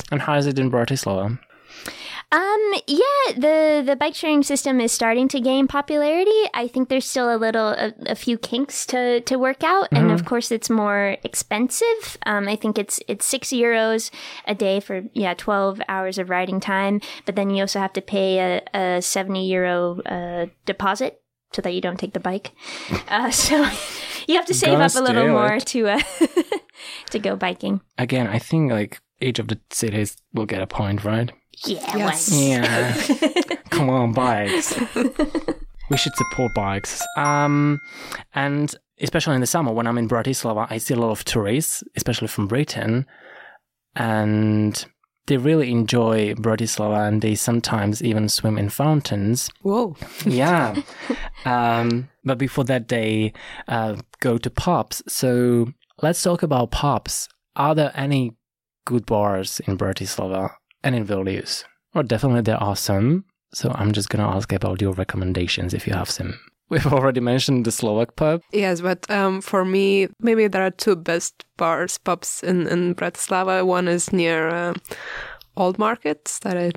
And 0.12 0.20
how 0.20 0.34
is 0.36 0.46
it 0.46 0.58
in 0.58 0.70
Bratislava? 0.70 1.38
Um, 2.32 2.74
yeah, 2.86 3.34
the 3.34 3.82
the 3.84 3.96
bike 3.96 4.14
sharing 4.14 4.44
system 4.44 4.80
is 4.80 4.92
starting 4.92 5.26
to 5.28 5.40
gain 5.40 5.66
popularity. 5.66 6.42
I 6.54 6.68
think 6.68 6.88
there's 6.88 7.04
still 7.04 7.34
a 7.34 7.36
little 7.36 7.70
a, 7.70 7.92
a 8.06 8.14
few 8.14 8.38
kinks 8.38 8.86
to 8.86 9.20
to 9.22 9.36
work 9.36 9.64
out, 9.64 9.88
and 9.90 10.12
of 10.12 10.24
course 10.24 10.52
it's 10.52 10.70
more 10.70 11.16
expensive. 11.24 12.18
Um, 12.26 12.46
I 12.46 12.54
think 12.54 12.78
it's 12.78 13.00
it's 13.08 13.26
six 13.26 13.48
euros 13.48 14.12
a 14.46 14.54
day 14.54 14.78
for 14.78 15.02
yeah 15.12 15.34
twelve 15.34 15.80
hours 15.88 16.18
of 16.18 16.30
riding 16.30 16.60
time, 16.60 17.00
but 17.26 17.34
then 17.34 17.50
you 17.50 17.62
also 17.62 17.80
have 17.80 17.92
to 17.94 18.00
pay 18.00 18.38
a, 18.38 18.62
a 18.78 19.02
seventy 19.02 19.46
euro 19.46 20.00
uh, 20.02 20.46
deposit 20.66 21.20
so 21.52 21.62
that 21.62 21.74
you 21.74 21.80
don't 21.80 21.98
take 21.98 22.12
the 22.12 22.20
bike. 22.20 22.52
Uh, 23.08 23.28
so 23.30 23.56
you 24.28 24.36
have 24.36 24.46
to 24.46 24.54
save 24.54 24.78
up 24.78 24.94
a 24.94 25.00
little 25.00 25.26
more 25.26 25.54
it. 25.54 25.66
to 25.66 25.88
uh, 25.88 26.00
to 27.10 27.18
go 27.18 27.34
biking. 27.34 27.80
Again, 27.98 28.28
I 28.28 28.38
think 28.38 28.70
like 28.70 29.00
each 29.20 29.38
of 29.38 29.48
the 29.48 29.58
cities 29.70 30.16
will 30.32 30.46
get 30.46 30.62
a 30.62 30.66
point, 30.66 31.04
right? 31.04 31.30
Yeah, 31.66 31.96
Yes. 31.96 32.32
Yeah. 32.32 32.94
Come 33.70 33.90
on, 33.90 34.12
bikes. 34.12 34.78
we 35.90 35.96
should 35.96 36.14
support 36.14 36.54
bikes. 36.54 37.02
Um, 37.16 37.80
and 38.34 38.74
especially 39.00 39.34
in 39.34 39.40
the 39.40 39.46
summer 39.46 39.72
when 39.72 39.86
I'm 39.86 39.98
in 39.98 40.08
Bratislava, 40.08 40.66
I 40.70 40.78
see 40.78 40.94
a 40.94 40.98
lot 40.98 41.10
of 41.10 41.24
tourists, 41.24 41.82
especially 41.96 42.28
from 42.28 42.46
Britain, 42.48 43.06
and 43.94 44.84
they 45.26 45.36
really 45.36 45.70
enjoy 45.70 46.34
Bratislava 46.34 47.06
and 47.06 47.22
they 47.22 47.34
sometimes 47.34 48.02
even 48.02 48.28
swim 48.28 48.58
in 48.58 48.68
fountains. 48.68 49.50
Whoa. 49.62 49.96
Yeah. 50.24 50.80
um, 51.44 52.08
but 52.24 52.38
before 52.38 52.64
that, 52.64 52.88
they 52.88 53.32
uh, 53.68 53.96
go 54.20 54.38
to 54.38 54.50
pubs. 54.50 55.02
So 55.06 55.72
let's 56.02 56.22
talk 56.22 56.42
about 56.42 56.70
pubs. 56.72 57.28
Are 57.56 57.74
there 57.74 57.92
any 57.94 58.36
good 58.90 59.06
bars 59.06 59.60
in 59.66 59.78
Bratislava 59.78 60.50
and 60.82 60.94
in 60.94 61.06
Vilnius? 61.06 61.64
Well, 61.94 62.04
definitely 62.04 62.42
there 62.42 62.62
are 62.62 62.76
some. 62.76 63.24
So 63.54 63.70
I'm 63.74 63.92
just 63.92 64.10
going 64.10 64.22
to 64.24 64.36
ask 64.36 64.52
about 64.52 64.80
your 64.80 64.92
recommendations 64.92 65.74
if 65.74 65.86
you 65.86 65.94
have 65.94 66.10
some. 66.10 66.34
We've 66.70 66.92
already 66.92 67.20
mentioned 67.20 67.64
the 67.64 67.72
Slovak 67.72 68.14
pub. 68.14 68.42
Yes, 68.52 68.80
but 68.80 69.10
um, 69.10 69.40
for 69.40 69.64
me, 69.64 70.08
maybe 70.20 70.46
there 70.46 70.62
are 70.62 70.70
two 70.70 70.94
best 70.94 71.44
bars, 71.56 71.98
pubs 71.98 72.42
in, 72.44 72.68
in 72.68 72.94
Bratislava. 72.94 73.66
One 73.66 73.88
is 73.88 74.12
near 74.12 74.48
uh, 74.48 74.74
Old 75.56 75.78
Market, 75.78 76.28
Stare, 76.28 76.70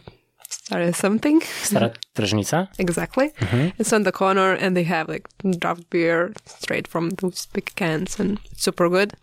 Stare 0.50 0.94
something. 0.94 1.42
Stara 1.62 1.94
Tržnica. 2.16 2.70
Exactly. 2.80 3.34
It's 3.78 3.94
on 3.94 4.04
the 4.04 4.12
corner 4.12 4.54
and 4.54 4.76
they 4.76 4.84
have 4.84 5.10
like 5.10 5.30
draft 5.60 5.90
beer 5.92 6.34
straight 6.46 6.88
from 6.88 7.12
those 7.22 7.46
big 7.54 7.74
cans 7.76 8.20
and 8.20 8.40
super 8.58 8.90
good. 8.90 9.14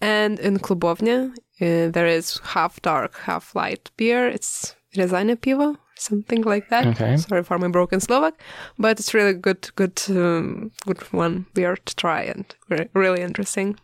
And 0.00 0.38
in 0.38 0.58
Klubovnia, 0.58 1.34
uh, 1.60 1.88
there 1.90 2.06
is 2.06 2.40
half 2.42 2.80
dark, 2.82 3.16
half 3.20 3.54
light 3.54 3.90
beer. 3.96 4.26
It's 4.28 4.74
Rezane 4.96 5.36
Pivo, 5.36 5.76
something 5.96 6.42
like 6.42 6.68
that. 6.70 6.86
Okay. 6.86 7.16
Sorry 7.16 7.42
for 7.42 7.58
my 7.58 7.68
broken 7.68 8.00
Slovak, 8.00 8.34
but 8.78 8.98
it's 9.00 9.12
really 9.14 9.32
good, 9.34 9.70
good, 9.76 10.00
um, 10.10 10.70
good 10.86 11.00
one 11.12 11.46
beer 11.54 11.76
to 11.76 11.96
try 11.96 12.22
and 12.22 12.44
re- 12.68 12.88
really 12.94 13.22
interesting. 13.22 13.76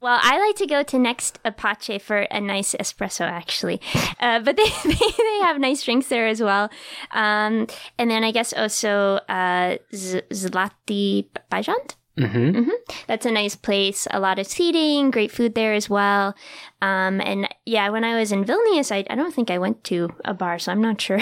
Well, 0.00 0.18
I 0.22 0.38
like 0.46 0.56
to 0.56 0.66
go 0.66 0.82
to 0.82 0.98
Next 0.98 1.38
Apache 1.44 1.98
for 2.00 2.26
a 2.30 2.40
nice 2.40 2.74
espresso, 2.78 3.22
actually. 3.26 3.80
Uh, 4.18 4.40
but 4.40 4.56
they, 4.56 4.64
they, 4.84 4.94
they 4.94 5.38
have 5.42 5.60
nice 5.60 5.84
drinks 5.84 6.08
there 6.08 6.26
as 6.26 6.40
well. 6.40 6.70
Um, 7.12 7.66
and 7.98 8.10
then 8.10 8.24
I 8.24 8.32
guess 8.32 8.52
also 8.54 9.20
uh, 9.28 9.76
Z- 9.94 10.22
Zlatý 10.32 11.26
Bažant. 11.52 11.96
Mm-hmm. 12.18 12.70
That's 13.06 13.26
a 13.26 13.30
nice 13.30 13.56
place. 13.56 14.06
A 14.10 14.20
lot 14.20 14.38
of 14.38 14.46
seating, 14.46 15.10
great 15.10 15.30
food 15.30 15.54
there 15.54 15.74
as 15.74 15.90
well. 15.90 16.34
Um, 16.82 17.20
and 17.20 17.48
yeah, 17.64 17.88
when 17.90 18.04
I 18.04 18.18
was 18.18 18.32
in 18.32 18.44
Vilnius, 18.44 18.90
I, 18.92 19.04
I 19.10 19.14
don't 19.16 19.34
think 19.34 19.50
I 19.50 19.58
went 19.58 19.84
to 19.84 20.10
a 20.24 20.32
bar, 20.34 20.58
so 20.58 20.72
I'm 20.72 20.80
not 20.80 21.00
sure 21.00 21.20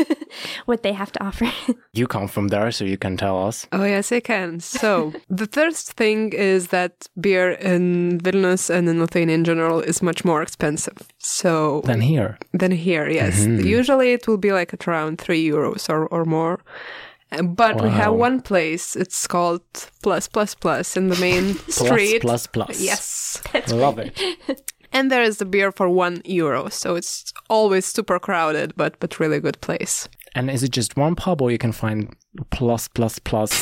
what 0.66 0.82
they 0.82 0.92
have 0.92 1.12
to 1.12 1.24
offer. 1.24 1.50
You 1.92 2.06
come 2.06 2.28
from 2.28 2.48
there, 2.48 2.70
so 2.72 2.84
you 2.84 2.98
can 2.98 3.16
tell 3.16 3.46
us. 3.48 3.66
Oh, 3.72 3.84
yes, 3.84 4.12
I 4.12 4.20
can. 4.20 4.60
So, 4.60 5.14
the 5.30 5.46
first 5.46 5.92
thing 5.92 6.34
is 6.34 6.68
that 6.68 7.06
beer 7.18 7.52
in 7.52 8.20
Vilnius 8.20 8.68
and 8.68 8.86
in 8.86 9.00
Lithuania 9.00 9.34
in 9.34 9.44
general 9.44 9.80
is 9.80 10.02
much 10.02 10.22
more 10.22 10.42
expensive. 10.42 10.98
So, 11.16 11.80
Then 11.86 12.02
here. 12.02 12.38
than 12.52 12.70
here, 12.72 13.08
yes. 13.08 13.46
Usually 13.46 14.12
it 14.12 14.28
will 14.28 14.36
be 14.36 14.52
like 14.52 14.74
at 14.74 14.86
around 14.86 15.18
three 15.18 15.42
euros 15.48 15.88
or, 15.88 16.06
or 16.08 16.26
more. 16.26 16.60
But 17.42 17.82
we 17.82 17.88
have 17.90 18.14
one 18.14 18.40
place, 18.40 18.94
it's 18.96 19.26
called 19.26 19.62
Plus 20.02 20.28
Plus 20.28 20.54
Plus 20.54 20.96
in 20.96 21.08
the 21.08 21.16
main 21.20 21.54
street. 21.68 22.22
plus, 22.22 22.46
plus. 22.46 22.80
Yes. 22.80 23.42
Love 23.68 23.98
it. 23.98 24.72
And 24.92 25.10
there 25.10 25.22
is 25.22 25.36
the 25.38 25.44
beer 25.44 25.72
for 25.72 25.88
one 25.90 26.22
euro. 26.24 26.68
So 26.70 26.94
it's 26.96 27.32
always 27.50 27.84
super 27.84 28.18
crowded, 28.18 28.72
but 28.76 28.98
but 29.00 29.18
really 29.20 29.40
good 29.40 29.60
place. 29.60 30.08
And 30.34 30.48
is 30.50 30.62
it 30.62 30.70
just 30.76 30.96
one 30.96 31.14
pub, 31.16 31.42
or 31.42 31.50
you 31.50 31.58
can 31.58 31.72
find 31.72 32.08
plus, 32.50 32.88
plus, 32.88 33.18
plus 33.18 33.52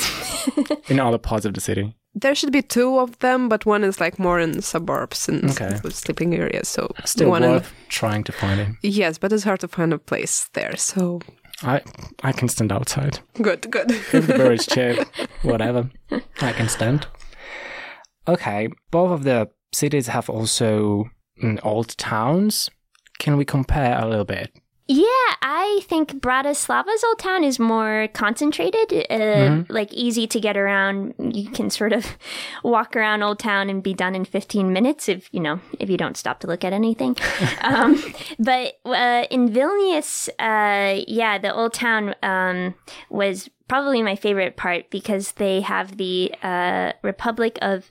in 0.90 1.00
other 1.00 1.18
parts 1.18 1.44
of 1.46 1.54
the 1.54 1.60
city? 1.60 1.94
There 2.14 2.34
should 2.36 2.52
be 2.52 2.62
two 2.62 2.98
of 3.00 3.18
them, 3.18 3.48
but 3.48 3.66
one 3.66 3.82
is 3.88 3.98
like 4.00 4.18
more 4.18 4.38
in 4.38 4.52
the 4.52 4.62
suburbs 4.62 5.28
and 5.28 5.50
Okay. 5.50 5.76
sleeping 5.90 6.34
areas. 6.34 6.68
So 6.68 6.88
Still 7.04 7.30
one 7.30 7.42
in- 7.42 7.50
worth 7.50 7.72
trying 7.88 8.22
to 8.24 8.32
find 8.32 8.60
it. 8.60 8.68
yes, 8.82 9.18
but 9.18 9.32
it's 9.32 9.44
hard 9.44 9.60
to 9.60 9.68
find 9.68 9.92
a 9.92 9.98
place 9.98 10.48
there. 10.52 10.76
So 10.76 11.20
I 11.62 11.82
I 12.22 12.32
can 12.32 12.48
stand 12.48 12.72
outside. 12.72 13.20
good, 13.40 13.70
good. 13.70 13.90
If 13.90 14.26
the 14.26 14.34
beer 14.34 14.52
is 14.52 14.66
cheap, 14.74 14.98
whatever, 15.42 15.90
I 16.40 16.52
can 16.52 16.68
stand. 16.68 17.06
Okay, 18.26 18.68
both 18.90 19.10
of 19.12 19.24
the 19.24 19.48
cities 19.72 20.08
have 20.08 20.28
also 20.30 21.10
mm, 21.42 21.58
old 21.62 21.96
towns. 21.98 22.70
Can 23.18 23.36
we 23.36 23.44
compare 23.44 23.98
a 23.98 24.08
little 24.08 24.24
bit? 24.24 24.50
Yeah, 24.86 25.06
I 25.40 25.80
think 25.84 26.20
Bratislava's 26.20 27.02
old 27.04 27.18
town 27.18 27.42
is 27.42 27.58
more 27.58 28.08
concentrated, 28.12 29.06
uh, 29.10 29.64
like 29.70 29.90
easy 29.94 30.26
to 30.26 30.38
get 30.38 30.58
around. 30.58 31.14
You 31.18 31.48
can 31.48 31.70
sort 31.70 31.94
of 31.94 32.18
walk 32.62 32.94
around 32.94 33.22
Old 33.22 33.38
Town 33.38 33.70
and 33.70 33.82
be 33.82 33.94
done 33.94 34.14
in 34.14 34.26
15 34.26 34.74
minutes 34.74 35.08
if 35.08 35.28
you 35.32 35.40
know 35.40 35.60
if 35.80 35.88
you 35.88 35.96
don't 35.96 36.18
stop 36.18 36.40
to 36.40 36.46
look 36.46 36.64
at 36.64 36.74
anything. 36.74 37.16
um, 37.62 38.02
but 38.38 38.78
uh, 38.84 39.24
in 39.30 39.48
Vilnius, 39.48 40.28
uh, 40.38 41.02
yeah, 41.08 41.38
the 41.38 41.54
Old 41.54 41.72
Town 41.72 42.14
um, 42.22 42.74
was 43.08 43.48
probably 43.68 44.02
my 44.02 44.16
favorite 44.16 44.56
part 44.56 44.90
because 44.90 45.32
they 45.32 45.62
have 45.62 45.96
the 45.96 46.34
uh, 46.42 46.92
Republic 47.02 47.58
of 47.62 47.90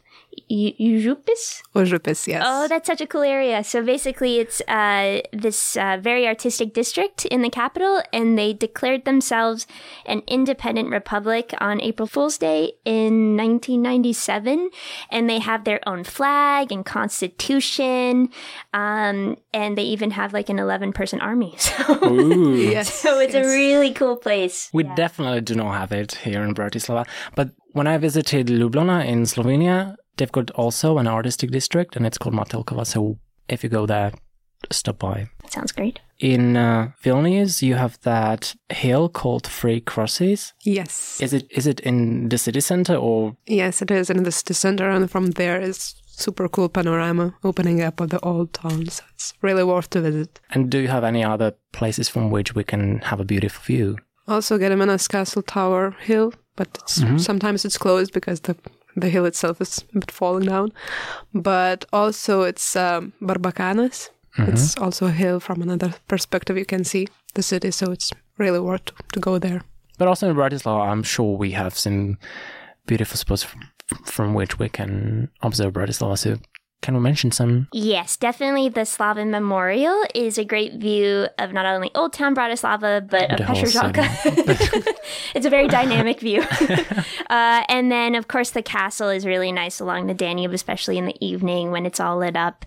U- 0.50 0.74
Ujupis. 0.80 1.62
Užupis, 1.76 2.28
yes. 2.28 2.44
Oh, 2.46 2.68
that's 2.68 2.88
such 2.88 3.02
a 3.02 3.08
cool 3.08 3.22
area. 3.24 3.64
So 3.64 3.84
basically, 3.84 4.40
it's 4.40 4.62
uh, 4.68 5.22
this 5.32 5.78
uh, 5.78 5.98
very 6.02 6.28
artistic 6.28 6.74
district 6.74 7.26
in 7.26 7.42
the 7.42 7.50
capital, 7.50 8.02
and 8.12 8.38
they 8.38 8.54
declared 8.54 9.06
themselves 9.06 9.66
an 10.06 10.22
independent 10.28 10.90
republic 10.90 11.54
on 11.60 11.82
April 11.82 12.08
Fool's 12.08 12.38
Day 12.38 12.74
in 12.86 13.38
1997. 13.38 14.70
And 15.10 15.30
they 15.30 15.40
have 15.40 15.64
their 15.64 15.80
own 15.88 16.04
flag 16.04 16.72
and 16.72 16.86
constitution, 16.86 18.30
um, 18.74 19.38
and 19.54 19.78
they 19.78 19.84
even 19.84 20.12
have 20.12 20.34
like 20.34 20.50
an 20.50 20.60
11 20.60 20.94
person 20.94 21.20
army. 21.22 21.56
So, 21.64 22.06
Ooh. 22.06 22.56
yes. 22.76 22.94
so 22.94 23.20
it's 23.20 23.34
a 23.34 23.42
really 23.42 23.94
cool 23.94 24.16
place. 24.18 24.70
We 24.74 24.84
definitely 24.84 25.42
do 25.42 25.56
not 25.56 25.74
have 25.74 25.92
it 25.92 26.16
here 26.16 26.44
in 26.44 26.54
Bratislava. 26.54 27.08
But 27.36 27.50
when 27.72 27.88
I 27.88 27.98
visited 27.98 28.48
Ljubljana 28.48 29.06
in 29.06 29.24
Slovenia, 29.24 29.96
they've 30.18 30.32
got 30.32 30.52
also 30.52 30.98
an 30.98 31.08
artistic 31.08 31.52
district 31.52 31.96
and 31.96 32.06
it's 32.06 32.18
called 32.18 32.36
Metelkova. 32.36 32.86
So 32.86 33.18
if 33.50 33.64
you 33.64 33.70
go 33.70 33.86
there, 33.86 34.12
stop 34.72 35.00
by. 35.00 35.30
That 35.44 35.52
Sounds 35.52 35.72
great. 35.72 36.00
In 36.20 36.56
uh, 36.56 36.92
Vilnius, 37.04 37.62
you 37.62 37.76
have 37.76 38.00
that 38.02 38.56
hill 38.70 39.10
called 39.10 39.46
Three 39.46 39.82
Crosses. 39.82 40.54
Yes. 40.64 41.20
Is 41.22 41.34
it 41.34 41.48
is 41.52 41.68
it 41.68 41.80
in 41.82 42.30
the 42.30 42.38
city 42.38 42.62
center 42.62 42.96
or 42.96 43.36
Yes, 43.46 43.82
it 43.82 43.92
is 43.92 44.10
in 44.10 44.24
the 44.24 44.32
city 44.32 44.54
center, 44.54 44.90
and 44.90 45.12
from 45.12 45.32
there 45.32 45.60
is 45.60 45.96
super 46.06 46.48
cool 46.48 46.70
panorama 46.70 47.34
opening 47.44 47.82
up 47.82 48.00
of 48.00 48.10
the 48.10 48.20
old 48.20 48.54
town. 48.54 48.88
So 48.88 49.04
it's 49.14 49.34
really 49.42 49.64
worth 49.64 49.90
to 49.90 50.02
visit. 50.02 50.40
and 50.52 50.70
do 50.70 50.78
you 50.78 50.88
have 50.88 51.04
any 51.04 51.24
other 51.24 51.54
places 51.72 52.08
from 52.08 52.30
which 52.30 52.56
we 52.56 52.64
can 52.64 53.00
have 53.00 53.20
a 53.20 53.26
beautiful 53.26 53.64
view? 53.66 53.98
Also, 54.28 54.58
Gediminas 54.58 55.10
Castle 55.10 55.42
Tower 55.42 55.96
Hill, 56.00 56.34
but 56.56 56.70
it's, 56.82 57.04
sometimes 57.26 57.66
it's 57.66 57.78
closed 57.78 58.14
because 58.14 58.40
the 58.42 58.56
the 58.96 59.10
hill 59.10 59.26
itself 59.26 59.62
is 59.62 59.84
a 59.96 60.00
bit 60.00 60.12
falling 60.12 60.46
down. 60.46 60.72
But 61.34 61.86
also, 61.92 62.42
it's 62.42 62.76
um, 62.76 63.14
Barbakanas. 63.22 64.10
It's 64.36 64.78
also 64.78 65.06
a 65.06 65.12
hill 65.12 65.40
from 65.40 65.62
another 65.62 65.94
perspective. 66.08 66.58
You 66.58 66.66
can 66.66 66.84
see 66.84 67.08
the 67.36 67.44
city, 67.44 67.70
so 67.72 67.92
it's 67.92 68.12
really 68.38 68.60
worth 68.60 68.86
to, 68.86 68.94
to 69.14 69.20
go 69.20 69.38
there. 69.38 69.62
But 70.00 70.08
also 70.08 70.30
in 70.30 70.36
Bratislava, 70.36 70.88
I'm 70.88 71.04
sure 71.04 71.38
we 71.38 71.52
have 71.52 71.78
some 71.78 72.18
beautiful 72.88 73.18
spots 73.18 73.44
from, 73.44 73.62
from 74.06 74.34
which 74.34 74.58
we 74.58 74.70
can 74.70 75.30
observe 75.42 75.74
Bratislava. 75.74 76.18
So 76.18 76.38
can 76.84 76.94
we 76.96 77.00
mention 77.00 77.32
some? 77.32 77.70
Yes, 77.72 78.18
definitely 78.18 78.68
the 78.68 78.86
Slavin 78.86 79.32
Memorial 79.32 80.04
is 80.14 80.38
a 80.38 80.44
great 80.44 80.74
view 80.74 81.28
of 81.40 81.54
not 81.54 81.66
only 81.66 81.90
Old 81.96 82.12
Town 82.12 82.36
Bratislava, 82.36 83.10
but 83.10 83.32
of 83.32 83.38
The 83.38 83.44
Petržalka. 83.46 84.04
it's 85.34 85.46
a 85.46 85.50
very 85.50 85.70
dynamic 85.70 86.20
view. 86.20 86.42
uh, 87.30 87.64
and 87.70 87.90
then, 87.90 88.16
of 88.16 88.28
course, 88.28 88.52
the 88.52 88.62
castle 88.62 89.08
is 89.10 89.26
really 89.26 89.54
nice 89.54 89.80
along 89.80 90.08
the 90.08 90.14
Danube, 90.14 90.52
especially 90.54 90.98
in 90.98 91.06
the 91.06 91.16
evening 91.26 91.72
when 91.72 91.86
it's 91.86 92.02
all 92.02 92.18
lit 92.18 92.36
up. 92.36 92.66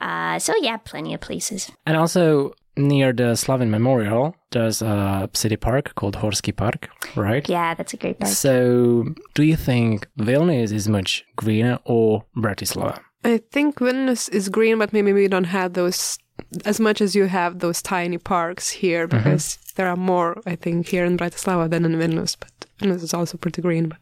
Uh, 0.00 0.38
so, 0.38 0.54
yeah, 0.62 0.78
plenty 0.78 1.12
of 1.12 1.20
places. 1.20 1.70
And 1.84 1.94
also 1.96 2.54
near 2.74 3.12
the 3.12 3.36
Slavin 3.36 3.70
Memorial, 3.70 4.34
there's 4.52 4.80
a 4.80 5.28
city 5.34 5.56
park 5.56 5.94
called 5.94 6.16
Horsky 6.16 6.56
Park, 6.56 6.88
right? 7.16 7.46
Yeah, 7.46 7.74
that's 7.74 7.92
a 7.92 7.98
great 7.98 8.18
park. 8.18 8.32
So 8.32 9.14
do 9.34 9.42
you 9.42 9.56
think 9.56 10.08
Vilnius 10.18 10.72
is 10.72 10.88
much 10.88 11.26
greener 11.36 11.80
or 11.84 12.24
Bratislava? 12.34 13.00
I 13.24 13.38
think 13.50 13.76
Vilnius 13.76 14.28
is 14.30 14.48
green, 14.48 14.78
but 14.78 14.92
maybe 14.92 15.12
we 15.12 15.28
don't 15.28 15.44
have 15.44 15.72
those 15.72 16.18
as 16.64 16.78
much 16.78 17.00
as 17.00 17.16
you 17.16 17.26
have 17.26 17.58
those 17.58 17.82
tiny 17.82 18.18
parks 18.18 18.70
here 18.70 19.08
because 19.08 19.58
there 19.74 19.88
are 19.88 19.96
more, 19.96 20.40
I 20.46 20.56
think, 20.56 20.88
here 20.88 21.04
in 21.04 21.16
Bratislava 21.16 21.68
than 21.68 21.84
in 21.84 21.92
Vilnius. 21.92 22.36
But 22.38 22.52
Vilnius 22.80 23.02
is 23.02 23.14
also 23.14 23.38
pretty 23.38 23.60
green, 23.60 23.88
but 23.88 23.98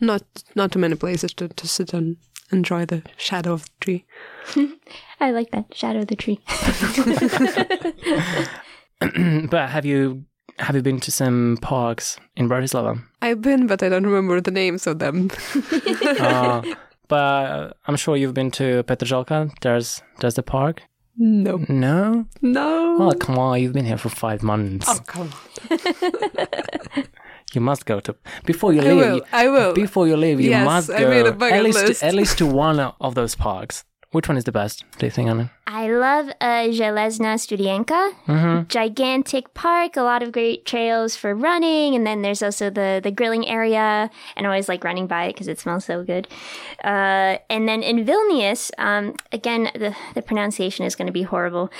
not 0.00 0.22
not 0.54 0.72
too 0.72 0.78
many 0.78 0.96
places 0.96 1.32
to, 1.34 1.48
to 1.48 1.68
sit 1.68 1.94
and 1.94 2.16
enjoy 2.50 2.84
the 2.84 3.02
shadow 3.16 3.54
of 3.54 3.64
the 3.64 3.70
tree. 3.80 4.04
I 5.20 5.30
like 5.30 5.50
that. 5.52 5.74
Shadow 5.74 6.00
of 6.00 6.08
the 6.08 6.16
tree. 6.16 6.40
but 9.50 9.70
have 9.70 9.86
you 9.86 10.24
have 10.58 10.76
you 10.76 10.82
been 10.82 11.00
to 11.00 11.10
some 11.10 11.58
parks 11.62 12.18
in 12.36 12.48
Bratislava? 12.48 13.02
I've 13.22 13.40
been, 13.40 13.66
but 13.66 13.82
I 13.82 13.88
don't 13.88 14.06
remember 14.06 14.40
the 14.40 14.50
names 14.50 14.86
of 14.86 14.98
them. 14.98 15.30
uh, 16.20 16.62
but 17.08 17.76
I'm 17.86 17.96
sure 17.96 18.16
you've 18.16 18.34
been 18.34 18.50
to 18.52 18.82
Petržalka. 18.84 19.50
There's 19.60 20.02
there's 20.20 20.34
the 20.34 20.42
park. 20.42 20.82
no, 21.16 21.58
No? 21.68 22.26
no. 22.40 22.96
Oh 23.00 23.12
come 23.18 23.38
on! 23.38 23.60
You've 23.60 23.74
been 23.74 23.84
here 23.86 23.98
for 23.98 24.08
five 24.08 24.42
months. 24.42 24.86
Oh, 24.88 24.98
come 25.06 25.28
on. 25.70 25.78
You 27.54 27.60
must 27.60 27.84
go 27.84 28.00
to 28.00 28.14
before 28.46 28.72
you 28.72 28.80
I 28.80 28.84
leave. 28.84 28.96
will. 28.96 29.20
I 29.30 29.48
will. 29.48 29.74
Before 29.74 30.08
you 30.08 30.16
leave, 30.16 30.40
you 30.40 30.48
Yes, 30.50 30.64
must 30.64 30.90
I 30.90 31.00
go 31.00 31.10
made 31.10 31.26
a 31.26 31.32
bucket 31.32 31.56
at 31.58 31.62
least 31.64 31.84
list. 31.86 32.02
at 32.02 32.14
least 32.14 32.38
to 32.38 32.46
one 32.46 32.80
of 32.98 33.14
those 33.14 33.34
parks. 33.34 33.84
Which 34.12 34.28
one 34.28 34.36
is 34.36 34.44
the 34.44 34.52
best, 34.52 34.84
do 34.98 35.06
you 35.06 35.10
think, 35.10 35.30
Anna? 35.30 35.50
I 35.66 35.90
love 35.90 36.28
uh, 36.38 36.68
Železna 36.68 37.40
Studienka. 37.40 38.12
Mm-hmm. 38.26 38.68
Gigantic 38.68 39.54
park, 39.54 39.96
a 39.96 40.02
lot 40.02 40.22
of 40.22 40.32
great 40.32 40.66
trails 40.66 41.16
for 41.16 41.34
running, 41.34 41.94
and 41.94 42.06
then 42.06 42.20
there's 42.20 42.42
also 42.42 42.68
the, 42.68 43.00
the 43.02 43.10
grilling 43.10 43.48
area, 43.48 44.10
and 44.36 44.46
I 44.46 44.50
always 44.50 44.68
like 44.68 44.84
running 44.84 45.06
by 45.06 45.24
it 45.24 45.32
because 45.32 45.48
it 45.48 45.58
smells 45.58 45.86
so 45.86 46.04
good. 46.04 46.28
Uh, 46.84 47.38
and 47.48 47.66
then 47.66 47.82
in 47.82 48.04
Vilnius, 48.04 48.70
um, 48.76 49.16
again, 49.32 49.70
the, 49.74 49.96
the 50.14 50.20
pronunciation 50.20 50.84
is 50.84 50.94
going 50.94 51.06
to 51.06 51.12
be 51.12 51.22
horrible, 51.22 51.70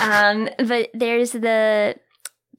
um, 0.00 0.48
but 0.58 0.88
there's 0.94 1.32
the 1.32 1.96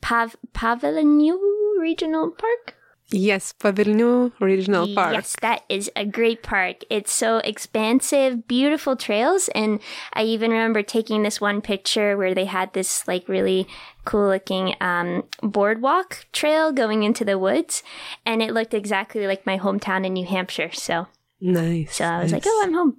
Pav- 0.01 0.37
Pavleniu 0.53 1.39
Regional 1.79 2.29
Park. 2.29 2.75
Yes, 3.11 3.53
Pavilniu 3.59 4.31
Regional 4.39 4.93
Park. 4.95 5.13
Yes, 5.13 5.35
that 5.41 5.63
is 5.69 5.91
a 5.95 6.05
great 6.05 6.41
park. 6.41 6.77
It's 6.89 7.11
so 7.11 7.37
expansive, 7.37 8.47
beautiful 8.47 8.95
trails. 8.95 9.49
And 9.53 9.79
I 10.13 10.23
even 10.23 10.51
remember 10.51 10.81
taking 10.81 11.23
this 11.23 11.39
one 11.39 11.61
picture 11.61 12.17
where 12.17 12.33
they 12.33 12.45
had 12.45 12.73
this 12.73 13.07
like 13.07 13.27
really 13.27 13.67
cool 14.05 14.29
looking 14.29 14.75
um, 14.81 15.23
boardwalk 15.41 16.25
trail 16.31 16.71
going 16.71 17.03
into 17.03 17.23
the 17.23 17.37
woods. 17.37 17.83
And 18.25 18.41
it 18.41 18.53
looked 18.53 18.73
exactly 18.73 19.27
like 19.27 19.45
my 19.45 19.57
hometown 19.59 20.05
in 20.05 20.13
New 20.13 20.25
Hampshire. 20.25 20.71
So, 20.73 21.07
Nice. 21.39 21.97
so 21.97 22.05
I 22.05 22.23
was 22.23 22.31
like, 22.31 22.43
oh, 22.47 22.61
I'm 22.63 22.73
home. 22.73 22.97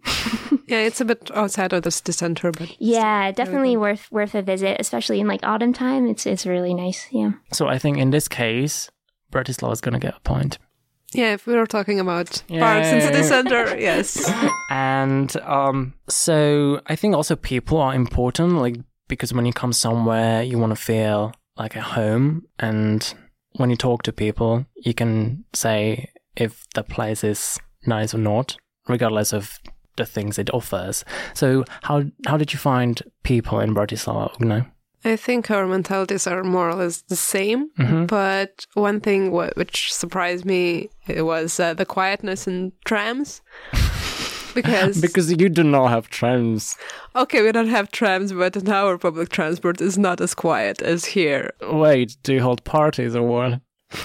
yeah, 0.69 0.81
it's 0.81 1.01
a 1.01 1.05
bit 1.07 1.31
outside 1.35 1.73
of 1.73 1.83
the 1.83 1.91
city 1.91 2.13
center, 2.13 2.53
but 2.53 2.77
yeah, 2.79 3.33
definitely 3.33 3.77
worth 3.77 4.13
worth 4.13 4.35
a 4.35 4.43
visit, 4.43 4.77
especially 4.79 5.19
in 5.19 5.27
like 5.27 5.41
autumn 5.43 5.73
time. 5.73 6.07
It's 6.07 6.27
it's 6.27 6.45
really 6.47 6.75
nice. 6.75 7.09
Yeah. 7.11 7.33
So 7.53 7.69
I 7.69 7.79
think 7.79 7.97
in 7.99 8.11
this 8.11 8.29
case, 8.29 8.91
Bratislava 9.35 9.73
is 9.73 9.81
gonna 9.81 9.99
get 9.99 10.17
a 10.17 10.21
point. 10.21 10.59
Yeah, 11.13 11.33
if 11.35 11.47
we 11.47 11.55
were 11.55 11.67
talking 11.67 12.01
about 12.01 12.43
parks 12.49 12.89
in 12.89 13.01
city 13.01 13.23
center, 13.23 13.79
yes. 13.79 14.31
And 14.71 15.37
um, 15.43 15.95
so 16.09 16.81
I 16.87 16.97
think 16.97 17.15
also 17.15 17.37
people 17.37 17.79
are 17.79 17.95
important, 17.95 18.55
like 18.55 18.77
because 19.09 19.33
when 19.33 19.47
you 19.47 19.53
come 19.53 19.73
somewhere, 19.73 20.43
you 20.43 20.59
want 20.59 20.71
to 20.71 20.83
feel 20.83 21.33
like 21.57 21.77
at 21.77 21.83
home, 21.83 22.47
and 22.59 23.15
when 23.57 23.71
you 23.71 23.77
talk 23.77 24.03
to 24.03 24.13
people, 24.13 24.67
you 24.77 24.93
can 24.93 25.45
say 25.55 26.11
if 26.37 26.67
the 26.75 26.83
place 26.83 27.23
is 27.23 27.61
nice 27.87 28.13
or 28.15 28.19
not, 28.19 28.57
regardless 28.89 29.33
of 29.33 29.61
the 29.97 30.05
things 30.05 30.39
it 30.39 30.53
offers. 30.53 31.05
So 31.35 31.65
how 31.83 32.05
how 32.27 32.37
did 32.37 32.53
you 32.53 32.59
find 32.59 33.01
people 33.23 33.61
in 33.61 33.75
Bratislava, 33.75 34.35
Ugne? 34.39 34.69
I 35.05 35.17
think 35.17 35.51
our 35.51 35.67
mentalities 35.67 36.27
are 36.27 36.43
more 36.45 36.69
or 36.71 36.75
less 36.75 37.03
the 37.03 37.17
same. 37.17 37.69
Mhm. 37.79 38.07
But 38.07 38.67
one 38.75 39.01
thing 39.01 39.31
wh- 39.33 39.55
which 39.57 39.93
surprised 39.93 40.45
me 40.45 40.89
it 41.07 41.23
was 41.23 41.61
uh, 41.61 41.75
the 41.75 41.85
quietness 41.85 42.47
in 42.47 42.73
trams. 42.87 43.43
because, 44.55 45.01
Because 45.01 45.31
you 45.33 45.49
do 45.49 45.63
not 45.65 45.89
have 45.91 46.09
trams. 46.09 46.77
okay, 47.17 47.43
we 47.43 47.53
don't 47.53 47.69
have 47.69 47.91
trams, 47.91 48.33
but 48.33 48.57
in 48.57 48.69
our 48.71 48.97
public 48.99 49.29
transport 49.29 49.81
is 49.81 49.99
not 49.99 50.21
as 50.21 50.35
quiet 50.35 50.81
as 50.83 51.05
here. 51.05 51.51
Wait, 51.71 52.17
do 52.23 52.33
you 52.35 52.41
hold 52.41 52.63
parties 52.65 53.15
or 53.17 53.23
what? 53.23 53.61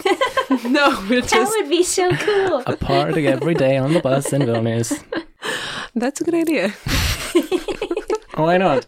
no, 0.66 0.90
we're 1.10 1.22
That 1.22 1.54
would 1.60 1.70
be 1.70 1.84
so 1.84 2.12
cool. 2.18 2.64
A 2.68 2.76
party 2.76 3.28
every 3.28 3.54
day 3.54 3.78
on 3.78 3.94
the 3.94 4.02
bus 4.02 4.34
in 4.34 4.42
Vilnius. 4.42 4.92
that's 5.96 6.20
a 6.22 6.24
good 6.24 6.36
idea. 6.36 6.70
Why 8.36 8.58
not? 8.58 8.86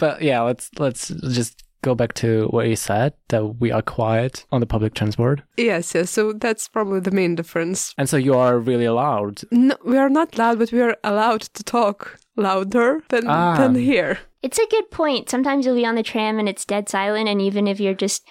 But 0.00 0.22
yeah, 0.22 0.40
let's 0.42 0.70
let's 0.78 1.08
just 1.08 1.62
go 1.82 1.94
back 1.94 2.12
to 2.14 2.46
what 2.50 2.66
you 2.68 2.76
said 2.76 3.12
that 3.28 3.42
we 3.60 3.70
are 3.72 3.80
quiet 3.82 4.44
on 4.52 4.60
the 4.60 4.66
public 4.66 4.92
transport, 4.94 5.40
Yes, 5.56 5.94
yes. 5.94 6.10
So 6.10 6.32
that's 6.34 6.68
probably 6.68 7.00
the 7.00 7.10
main 7.20 7.34
difference. 7.36 7.94
and 7.96 8.08
so 8.08 8.16
you 8.18 8.34
are 8.34 8.58
really 8.58 8.88
loud. 8.88 9.42
No, 9.50 9.76
we 9.84 9.96
are 9.96 10.10
not 10.10 10.36
loud, 10.36 10.58
but 10.58 10.72
we 10.72 10.80
are 10.82 10.96
allowed 11.04 11.42
to 11.54 11.62
talk 11.64 12.18
louder 12.36 13.02
than 13.08 13.24
Ah. 13.28 13.56
than 13.56 13.74
here. 13.76 14.18
It's 14.42 14.58
a 14.58 14.66
good 14.70 14.90
point. 14.90 15.30
Sometimes 15.30 15.64
you'll 15.64 15.76
be 15.82 15.86
on 15.86 15.94
the 15.96 16.02
tram 16.02 16.38
and 16.38 16.48
it's 16.48 16.64
dead 16.66 16.88
silent, 16.88 17.28
and 17.28 17.40
even 17.40 17.66
if 17.68 17.78
you're 17.80 17.94
just 18.06 18.22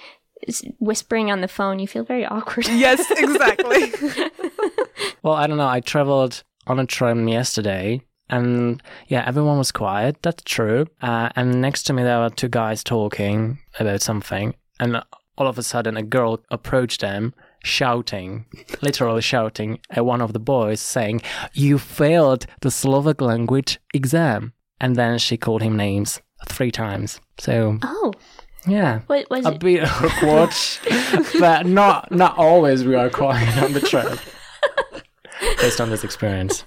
whispering 0.79 1.31
on 1.31 1.41
the 1.41 1.47
phone, 1.47 1.79
you 1.79 1.88
feel 1.88 2.03
very 2.05 2.25
awkward. 2.25 2.67
Yes, 2.67 2.99
exactly. 3.11 3.93
Well, 5.23 5.33
I 5.33 5.47
don't 5.47 5.57
know. 5.57 5.67
I 5.67 5.81
traveled 5.81 6.43
on 6.67 6.79
a 6.79 6.85
tram 6.85 7.27
yesterday, 7.27 8.01
and 8.29 8.81
yeah, 9.07 9.24
everyone 9.25 9.57
was 9.57 9.71
quiet. 9.71 10.17
That's 10.21 10.43
true. 10.43 10.88
Uh, 11.01 11.29
and 11.36 11.62
next 11.62 11.83
to 11.83 11.93
me, 11.93 12.03
there 12.03 12.19
were 12.19 12.29
two 12.29 12.50
guys 12.50 12.83
talking 12.83 13.59
about 13.79 14.01
something, 14.01 14.55
and 14.79 15.01
all 15.38 15.48
of 15.48 15.57
a 15.57 15.63
sudden, 15.63 15.98
a 15.98 16.03
girl 16.03 16.39
approached 16.51 17.01
them. 17.01 17.33
Shouting, 17.62 18.45
literally 18.81 19.21
shouting 19.21 19.79
at 19.89 20.05
one 20.05 20.21
of 20.21 20.31
the 20.31 20.39
boys, 20.39 20.79
saying, 20.79 21.21
You 21.51 21.77
failed 21.77 22.45
the 22.62 22.71
Slovak 22.71 23.19
language 23.19 23.79
exam. 23.93 24.53
And 24.79 24.95
then 24.95 25.17
she 25.17 25.36
called 25.36 25.62
him 25.62 25.75
names 25.75 26.21
three 26.48 26.71
times. 26.71 27.19
So, 27.38 27.77
oh, 27.83 28.13
yeah. 28.65 29.01
what 29.07 29.29
was 29.29 29.45
a 29.45 29.51
it? 29.51 29.59
bit 29.59 29.83
awkward, 29.83 30.53
but 31.39 31.65
not 31.65 32.12
not 32.12 32.38
always 32.38 32.86
we 32.86 32.95
are 32.95 33.09
quiet 33.09 33.57
on 33.62 33.74
the 33.74 33.81
trip. 33.81 34.19
Based 35.62 35.81
on 35.81 35.89
this 35.89 36.03
experience. 36.03 36.63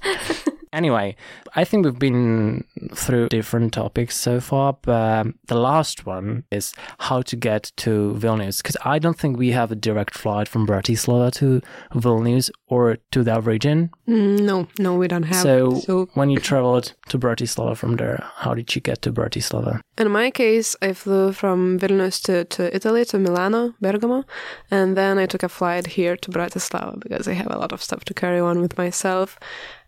Anyway, 0.73 1.17
I 1.55 1.65
think 1.65 1.85
we've 1.85 1.99
been 1.99 2.65
through 2.95 3.29
different 3.29 3.75
topics 3.75 4.17
so 4.17 4.41
far, 4.41 4.77
but 4.81 5.27
the 5.47 5.59
last 5.59 6.07
one 6.07 6.45
is 6.51 6.75
how 6.99 7.21
to 7.23 7.37
get 7.37 7.73
to 7.77 8.15
Vilnius. 8.19 8.63
Because 8.63 8.77
I 8.85 8.99
don't 8.99 9.19
think 9.19 9.37
we 9.37 9.51
have 9.51 9.71
a 9.71 9.77
direct 9.77 10.15
flight 10.15 10.49
from 10.49 10.67
Bratislava 10.67 11.33
to 11.35 11.61
Vilnius 11.93 12.51
or 12.69 12.97
to 13.11 13.23
that 13.25 13.45
region. 13.45 13.91
Mm, 14.09 14.41
no, 14.41 14.67
no, 14.79 14.95
we 14.95 15.09
don't 15.09 15.25
have. 15.25 15.43
So, 15.43 15.81
so 15.81 16.09
when 16.15 16.31
you 16.31 16.39
traveled 16.39 16.95
to 17.09 17.19
Bratislava 17.19 17.77
from 17.77 17.97
there, 17.97 18.25
how 18.37 18.55
did 18.55 18.75
you 18.75 18.81
get 18.81 19.03
to 19.03 19.13
Bratislava? 19.13 19.81
In 19.99 20.11
my 20.11 20.31
case, 20.31 20.75
I 20.81 20.95
flew 20.95 21.33
from 21.33 21.79
Vilnius 21.79 22.23
to, 22.25 22.45
to 22.47 22.75
Italy, 22.75 23.05
to 23.07 23.19
Milano, 23.19 23.75
Bergamo, 23.81 24.25
and 24.71 24.97
then 24.97 25.19
I 25.19 25.27
took 25.27 25.43
a 25.43 25.49
flight 25.49 25.87
here 25.87 26.17
to 26.17 26.31
Bratislava 26.31 26.99
because 26.99 27.29
I 27.29 27.35
have 27.35 27.51
a 27.51 27.59
lot 27.59 27.73
of 27.73 27.83
stuff 27.83 28.05
to 28.07 28.15
carry 28.15 28.41
on 28.41 28.61
with 28.63 28.79
myself. 28.79 29.39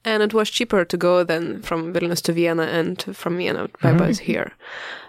And 0.04 0.22
it 0.22 0.34
was 0.34 0.50
cheaper 0.50 0.84
to 0.84 0.96
go 0.96 1.24
than 1.24 1.62
from 1.62 1.92
Vilnius 1.92 2.22
to 2.22 2.32
Vienna 2.32 2.64
and 2.64 3.02
from 3.16 3.38
Vienna 3.38 3.68
by 3.82 3.90
mm-hmm. 3.90 3.98
bus 3.98 4.18
here. 4.18 4.52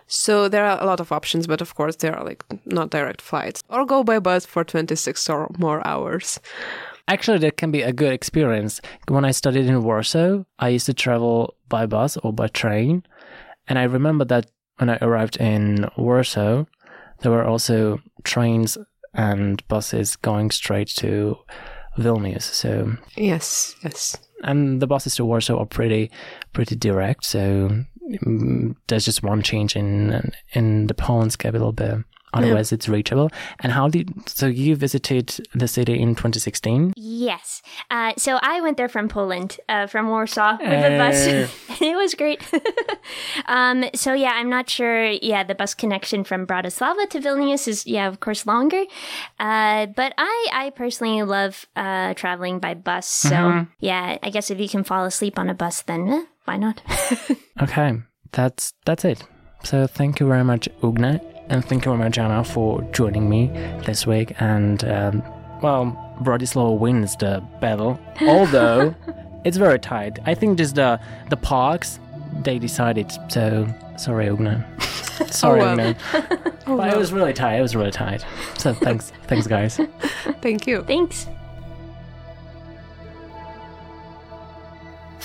So 0.07 0.47
there 0.47 0.65
are 0.65 0.81
a 0.81 0.85
lot 0.85 0.99
of 0.99 1.11
options, 1.11 1.47
but 1.47 1.61
of 1.61 1.75
course 1.75 1.97
there 1.97 2.15
are 2.15 2.23
like 2.23 2.43
not 2.65 2.91
direct 2.91 3.21
flights. 3.21 3.63
Or 3.69 3.85
go 3.85 4.03
by 4.03 4.19
bus 4.19 4.45
for 4.45 4.63
26 4.63 5.29
or 5.29 5.49
more 5.57 5.85
hours. 5.85 6.39
Actually, 7.07 7.37
that 7.39 7.57
can 7.57 7.71
be 7.71 7.81
a 7.81 7.93
good 7.93 8.13
experience. 8.13 8.81
When 9.07 9.25
I 9.25 9.31
studied 9.31 9.65
in 9.65 9.83
Warsaw, 9.83 10.43
I 10.57 10.69
used 10.69 10.87
to 10.87 10.93
travel 10.93 11.55
by 11.69 11.85
bus 11.85 12.17
or 12.17 12.33
by 12.33 12.47
train. 12.47 13.03
And 13.67 13.77
I 13.77 13.83
remember 13.83 14.25
that 14.25 14.49
when 14.77 14.89
I 14.89 14.97
arrived 15.01 15.37
in 15.37 15.87
Warsaw, 15.97 16.65
there 17.21 17.31
were 17.31 17.45
also 17.45 17.99
trains 18.23 18.77
and 19.13 19.65
buses 19.67 20.15
going 20.15 20.51
straight 20.51 20.89
to 20.97 21.37
Vilnius. 21.97 22.43
So, 22.43 22.97
Yes, 23.15 23.75
yes. 23.83 24.17
And 24.43 24.81
the 24.81 24.87
buses 24.87 25.15
to 25.15 25.25
Warsaw 25.25 25.59
are 25.59 25.65
pretty, 25.65 26.11
pretty 26.53 26.75
direct. 26.75 27.25
So 27.25 27.69
mm, 28.01 28.75
there's 28.87 29.05
just 29.05 29.23
one 29.23 29.41
change 29.41 29.75
in 29.75 30.31
in 30.53 30.87
the 30.87 30.93
Poland's 30.93 31.35
capital, 31.35 31.71
but 31.71 31.99
otherwise 32.35 32.71
it's 32.71 32.87
reachable. 32.87 33.29
And 33.59 33.71
how 33.71 33.87
did 33.87 34.13
so 34.29 34.47
you 34.47 34.75
visited 34.75 35.39
the 35.53 35.67
city 35.67 35.99
in 35.99 36.15
2016? 36.15 36.93
Yes. 36.95 37.61
Uh, 37.89 38.13
so 38.17 38.39
I 38.41 38.61
went 38.61 38.77
there 38.77 38.89
from 38.89 39.07
Poland, 39.07 39.57
uh, 39.69 39.87
from 39.87 40.09
Warsaw 40.09 40.57
with 40.59 40.69
a 40.69 40.97
bus. 40.97 41.27
Eh. 41.27 41.47
it 41.81 41.95
was 41.95 42.13
great. 42.13 42.41
um, 43.47 43.85
so 43.93 44.13
yeah, 44.13 44.33
I'm 44.35 44.49
not 44.49 44.69
sure. 44.69 45.05
Yeah, 45.05 45.43
the 45.43 45.55
bus 45.55 45.73
connection 45.73 46.23
from 46.23 46.45
Bratislava 46.45 47.09
to 47.09 47.19
Vilnius 47.19 47.67
is 47.67 47.85
yeah, 47.87 48.07
of 48.07 48.19
course, 48.19 48.45
longer. 48.45 48.83
Uh, 49.39 49.87
but 49.87 50.13
I, 50.17 50.47
I 50.53 50.69
personally 50.71 51.23
love 51.23 51.65
uh, 51.75 52.13
traveling 52.13 52.59
by 52.59 52.73
bus. 52.73 53.07
So 53.07 53.67
yeah, 53.79 54.17
I 54.21 54.29
guess 54.29 54.51
if 54.51 54.59
you 54.59 54.69
can 54.69 54.83
fall 54.83 55.05
asleep 55.05 55.39
on 55.39 55.49
a 55.49 55.53
bus, 55.53 55.81
then 55.83 56.09
eh, 56.09 56.23
why 56.45 56.57
not? 56.57 56.81
Okay, 57.61 57.93
that's 58.33 58.73
that's 58.85 59.05
it. 59.05 59.23
So 59.63 59.87
thank 59.87 60.19
you 60.19 60.27
very 60.27 60.43
much, 60.43 60.67
Ugne, 60.81 61.21
and 61.49 61.63
thank 61.65 61.85
you 61.85 61.91
very 61.91 62.03
much, 62.03 62.17
Anna, 62.17 62.43
for 62.43 62.81
joining 62.91 63.29
me 63.29 63.47
this 63.85 64.05
week. 64.07 64.33
And 64.39 64.83
um, 64.85 65.23
well, 65.61 66.15
Bratislava 66.21 66.77
wins 66.77 67.15
the 67.15 67.43
battle, 67.59 67.99
although 68.21 68.95
it's 69.43 69.57
very 69.57 69.79
tight. 69.79 70.19
I 70.25 70.33
think 70.35 70.57
just 70.57 70.75
the 70.75 70.99
the 71.29 71.37
parks 71.37 71.99
they 72.43 72.59
decided. 72.59 73.11
So 73.29 73.67
sorry, 73.97 74.27
Ugne. 74.27 74.63
Sorry, 75.31 75.59
well. 75.61 75.77
Ugne. 75.77 75.95
Oh, 76.67 76.77
But 76.77 76.91
it 76.91 76.97
was 76.97 77.13
really 77.13 77.31
tight. 77.31 77.57
It 77.57 77.61
was 77.61 77.75
really 77.75 77.91
tight. 77.91 78.25
So 78.57 78.73
thanks, 78.73 79.11
thanks, 79.27 79.45
guys. 79.47 79.79
Thank 80.41 80.65
you. 80.65 80.83
Thanks. 80.83 81.27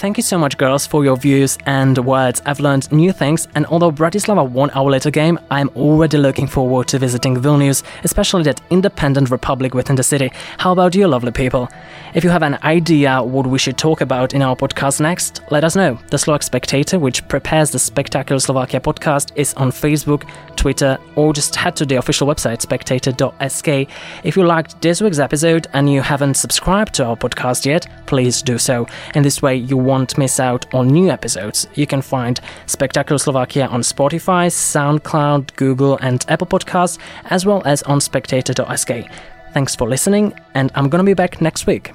Thank 0.00 0.16
you 0.16 0.22
so 0.22 0.38
much, 0.38 0.56
girls, 0.56 0.86
for 0.86 1.04
your 1.04 1.18
views 1.18 1.58
and 1.66 1.98
words. 1.98 2.40
I've 2.46 2.58
learned 2.58 2.90
new 2.90 3.12
things, 3.12 3.46
and 3.54 3.66
although 3.66 3.92
Bratislava 3.92 4.48
won 4.48 4.70
our 4.70 4.90
little 4.90 5.10
game, 5.10 5.38
I'm 5.50 5.68
already 5.76 6.16
looking 6.16 6.46
forward 6.46 6.88
to 6.88 6.98
visiting 6.98 7.36
Vilnius, 7.36 7.82
especially 8.02 8.44
that 8.44 8.62
independent 8.70 9.28
republic 9.28 9.74
within 9.74 9.96
the 9.96 10.02
city. 10.02 10.32
How 10.56 10.72
about 10.72 10.94
you, 10.94 11.06
lovely 11.06 11.32
people? 11.32 11.68
If 12.14 12.24
you 12.24 12.30
have 12.30 12.42
an 12.42 12.56
idea 12.62 13.22
what 13.22 13.46
we 13.46 13.58
should 13.58 13.76
talk 13.76 14.00
about 14.00 14.32
in 14.32 14.40
our 14.40 14.56
podcast 14.56 15.02
next, 15.02 15.42
let 15.50 15.64
us 15.64 15.76
know. 15.76 15.98
The 16.08 16.16
Slovak 16.16 16.44
Spectator, 16.44 16.98
which 16.98 17.28
prepares 17.28 17.70
the 17.70 17.78
Spectacular 17.78 18.40
Slovakia 18.40 18.80
podcast, 18.80 19.32
is 19.36 19.52
on 19.54 19.70
Facebook, 19.70 20.26
Twitter, 20.56 20.96
or 21.14 21.34
just 21.34 21.54
head 21.54 21.76
to 21.76 21.84
the 21.84 21.96
official 21.96 22.26
website 22.26 22.62
spectator.sk. 22.62 23.68
If 24.24 24.34
you 24.34 24.44
liked 24.44 24.80
this 24.80 25.02
week's 25.02 25.18
episode 25.18 25.66
and 25.74 25.92
you 25.92 26.00
haven't 26.00 26.38
subscribed 26.38 26.94
to 26.94 27.04
our 27.04 27.16
podcast 27.16 27.66
yet, 27.66 27.86
please 28.06 28.40
do 28.40 28.56
so. 28.56 28.86
In 29.14 29.22
this 29.22 29.42
way, 29.42 29.56
you 29.56 29.89
won't 29.90 30.16
miss 30.16 30.38
out 30.38 30.72
on 30.72 30.86
new 30.86 31.10
episodes. 31.10 31.66
You 31.74 31.86
can 31.86 32.00
find 32.00 32.40
Spectacular 32.66 33.18
Slovakia 33.18 33.66
on 33.66 33.80
Spotify, 33.82 34.46
SoundCloud, 34.48 35.56
Google, 35.56 35.98
and 36.00 36.24
Apple 36.28 36.46
Podcasts, 36.46 36.98
as 37.24 37.44
well 37.44 37.60
as 37.64 37.82
on 37.82 38.00
spectator.sk. 38.00 38.92
Thanks 39.52 39.74
for 39.74 39.88
listening, 39.88 40.32
and 40.54 40.70
I'm 40.76 40.88
gonna 40.88 41.02
be 41.02 41.14
back 41.14 41.40
next 41.40 41.66
week. 41.66 41.90